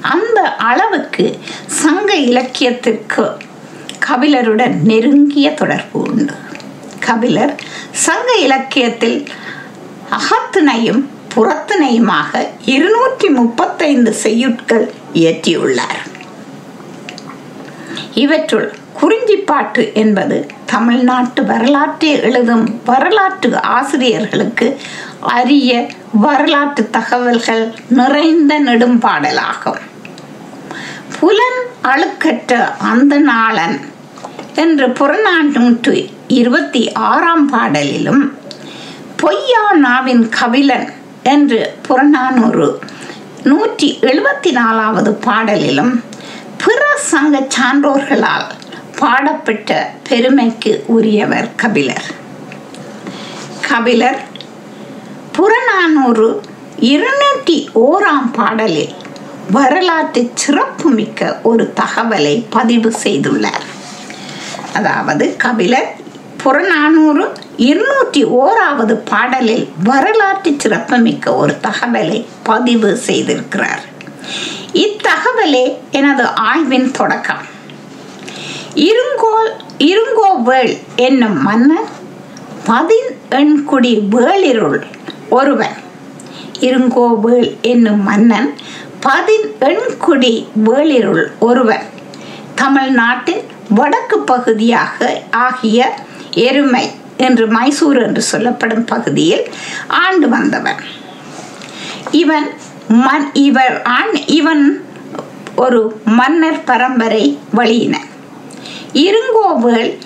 [0.00, 3.24] அந்த அளவுக்கு சங்க இலக்கியத்திற்கு
[4.06, 6.34] கபிலருடன் நெருங்கிய தொடர்பு உண்டு.
[7.06, 7.54] கபிலர்
[7.92, 9.28] சங்க இலக்கியத்தில்
[10.18, 11.02] அகத்தினையும்
[11.34, 16.00] புறத்தினையுமாக இருநூற்றி முப்பத்தைந்து செய்யுட்கள் இயற்றியுள்ளார்.
[18.14, 18.68] இவற்றுள்
[19.00, 24.80] குறிஞ்சிப்பாட்டு என்பது தமிழ்நாட்டு வரலாற்றை எழுதும் வரலாற்று ஆசிரியர்களுக்கு
[25.20, 29.78] அரிய வரலாற்று தகவல்கள் நிறைந்த நெடும்பாடலாகும்.
[31.20, 33.80] புலன் அழுக்கற்ற அந்த நாளன்
[34.54, 38.32] என்று புறநானூற்று இருபத்தி ஆறாம் பாடலிலும்
[39.16, 40.92] பொய்யா நாவின் கவிலன்
[41.22, 42.80] என்று புறநானூறு
[43.42, 46.02] நூற்றி எழுபத்தி நாலாவது பாடலிலும்
[46.64, 48.46] பிற சங்க சான்றோர்களால்
[49.00, 52.06] பாடப்பட்ட பெருமைக்கு உரியவர் கபிலர்.
[53.68, 54.20] கபிலர்
[55.32, 56.28] புறநானூறு
[56.78, 58.94] இருநூற்றி ஓராம் பாடலில்
[59.50, 63.66] வரலாற்று சிறப்புமிக்க ஒரு தகவலை பதிவு செய்துள்ளார்.
[64.74, 65.90] அதாவது கபிலர்
[66.42, 67.24] புறநானூறு
[67.56, 73.84] இருநூற்றி ஓராவது பாடலில் வரலாற்று சிறப்புமிக்க ஒரு தகவலை பதிவு செய்திருக்கிறார்.
[74.72, 77.56] இத்தகவலே எனது ஆய்வின் தொடக்கம்.
[78.86, 81.88] இருங்கோல் இருங்கோவேள் என்னும் மன்னன்
[82.66, 84.80] பதின் எண்குடி வேளிருள்
[85.28, 85.76] ஒருவன்.
[86.60, 88.48] இருங்கோவேள் என்னும் மன்னன்
[89.00, 90.32] பதின் எண்குடி
[90.66, 91.86] வேளிருள் ஒருவன்.
[92.54, 95.94] தமிழ்நாட்டின் வடக்கு பகுதியாக ஆகிய
[96.30, 96.84] எருமை
[97.16, 99.44] என்று மைசூர் என்று சொல்லப்படும் பகுதியில்
[100.02, 100.82] ஆண்டு வந்தவன்.
[102.10, 102.48] இவன்
[103.06, 104.64] மன் இவர் ஆண் இவன்
[105.56, 108.08] ஒரு மன்னர் பரம்பரை வழியினர்.
[108.92, 109.98] இருங்கோவேள்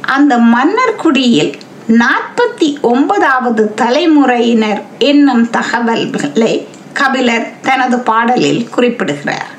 [0.00, 9.50] அந்த மன்னர் குடியில் நாற்பத்தி ஒன்பதாவது தலைமுறையினர் என்னும் தகவல்களை கபிலர் தனது பாடலில் குறிப்பிடுகிறார்.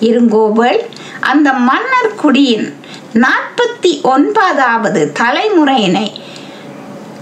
[0.00, 0.80] இருங்கோவேள்
[1.20, 2.74] அந்த மன்னர் குடியின்
[3.12, 6.12] நாற்பத்தி ஒன்பதாவது தலைமுறையினை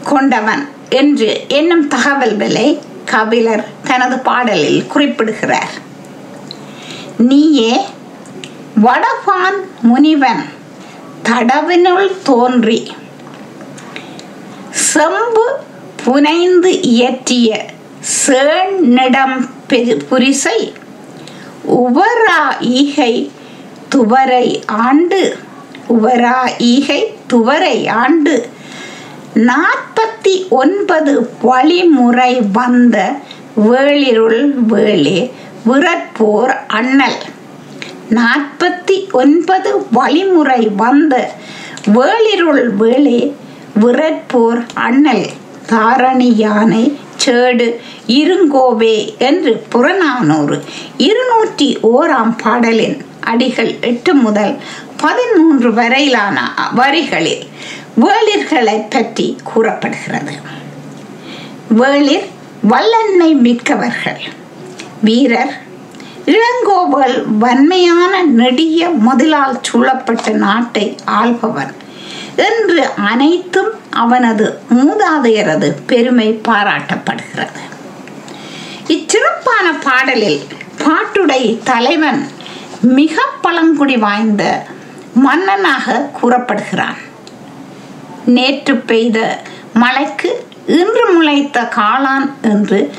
[0.04, 5.72] கொண்டவன் என்று என்னும் தகவல்களை கபிலர் தனது பாடலில் குறிப்பிடுகிறார்.
[7.18, 7.80] நீயே
[8.82, 10.44] வடபான் முனிவன்
[11.28, 12.80] தடவினுள் தோன்றி
[14.90, 15.46] செம்பு
[16.04, 17.48] புனைந்து இயற்றிய
[18.00, 19.38] சேண்ணிடம்
[20.10, 20.58] புரிசை
[21.84, 23.14] உவரா ஈகை
[23.88, 25.20] துவரை ஆண்டு
[25.96, 28.34] உவரா ஈகை துவரை ஆண்டு.
[29.50, 31.12] நாற்பத்தி ஒன்பது
[31.42, 32.96] வழிமுறை வந்த
[33.68, 34.42] வேளிருள்
[34.72, 35.18] வேளே
[35.66, 37.20] விரற்போர் அண்ணல்.
[38.16, 41.14] நாற்பத்தி ஒன்பது வழிமுறை வந்த
[41.96, 43.20] வேளிருள் வேளே
[43.80, 45.26] விரற்போர் அண்ணல்
[45.66, 46.84] தாரணி யானை
[47.24, 47.66] சேடு
[48.06, 50.56] இருங்கோவே என்று புறநானூறு.
[50.96, 54.54] இருநூற்றி ஓராம் பாடலின் அடிகள் எட்டு முதல்
[54.96, 56.38] பதிமூன்று வரையிலான
[56.74, 57.44] வரிகளில்
[58.00, 60.34] வேளிர்களை பற்றி கூறப்படுகிறது.
[61.80, 62.26] வேளிர்
[62.62, 64.22] வல்லன்மை மிக்கவர்கள்.
[65.04, 65.54] வீரர்
[66.26, 71.74] இளங்கோவல் வன்மையான நெடிய முதலால் சூழப்பட்ட நாட்டை ஆள்பவன்.
[72.36, 77.62] என்று அனைத்தும் அவனது மூதாதையரது பெருமை பாராட்டப்படுகிறது.
[78.88, 80.40] இச்சிறப்பான பாடலில்
[80.78, 82.28] பாட்டுடை தலைவன்
[82.80, 84.66] மிக பழங்குடி வாய்ந்த
[85.14, 86.96] மன்னனாக கூறப்படுகிறான்.
[88.26, 89.42] நேற்று பெய்த
[89.74, 92.92] மழைக்கு இன்று முளைத்த காளான் என்று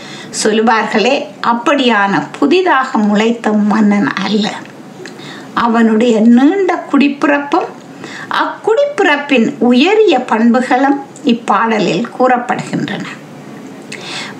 [0.44, 4.54] சொல்லுவார்களே அப்படியான புதிதாக முளைத்த மன்னன் அல்ல.
[5.54, 7.70] அவனுடைய நீண்ட குடிப்பிறப்பும்
[8.32, 13.06] அக்குடிப்பிறப்பின் உயரிய பண்புகளும் இப்பாடலில் கூறப்படுகின்றன.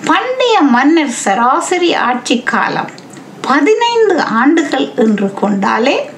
[0.04, 2.90] பண்டைய மன்னர் சராசரி ஆட்சி காலம்
[3.40, 6.10] பதினைந்து ஆண்டுகள் என்று கொண்டாலே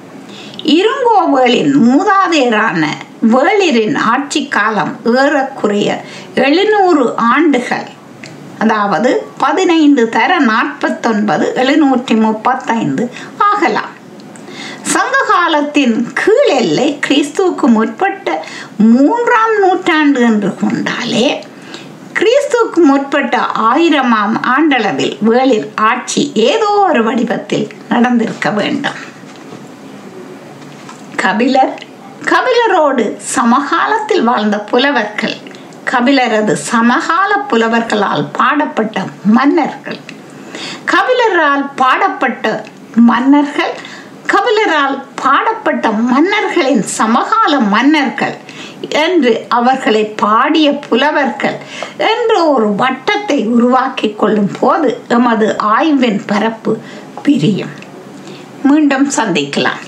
[0.63, 2.85] இருங்கோவேளின் மூதாதையரான
[3.33, 6.01] வேளிரின் ஆட்சி காலம் ஏறக்குறைய
[6.35, 7.95] எழுநூறு ஆண்டுகள்.
[8.59, 13.03] அதாவது பதினைந்து தர நாற்பத்தொன்பது எழுநூற்றி முப்பத்தைந்து
[13.37, 13.91] ஆகலாம்.
[14.93, 18.45] சங்க காலத்தின் கீழ் எல்லை கிறிஸ்துவுக்கு முற்பட்ட
[18.77, 21.27] மூன்றாம் நூற்றாண்டு என்று கொண்டாலே
[22.19, 23.37] கிறிஸ்துவுக்கு முற்பட்ட
[23.71, 28.99] ஆயிரமாம் ஆண்டளவில் வேளிர் ஆட்சி ஏதோ ஒரு வடிவத்தில் நடந்திருக்க வேண்டும்.
[31.15, 31.75] கபிலர்
[32.31, 33.03] கபிலரோடு
[33.35, 35.37] சமகாலத்தில் வாழ்ந்த புலவர்கள்
[35.91, 39.99] கபிலரது சமகால புலவர்களால் பாடப்பட்ட மன்னர்கள்.
[40.85, 42.65] கபிலரால் பாடப்பட்ட
[42.95, 43.73] மன்னர்கள்
[44.27, 48.37] கபிலரால் பாடப்பட்ட மன்னர்களின் சமகால மன்னர்கள்
[48.89, 51.57] என்று அவர்களை பாடிய புலவர்கள்
[51.97, 56.77] என்று ஒரு வட்டத்தை உருவாக்கி கொள்ளும் போது எமது ஆய்வின் பரப்பு
[57.23, 57.69] பிரியும்.
[58.63, 59.81] மீண்டும் சந்திக்கலாம்.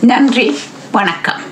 [0.00, 0.58] நன்றி
[0.92, 1.40] வணக்கம்.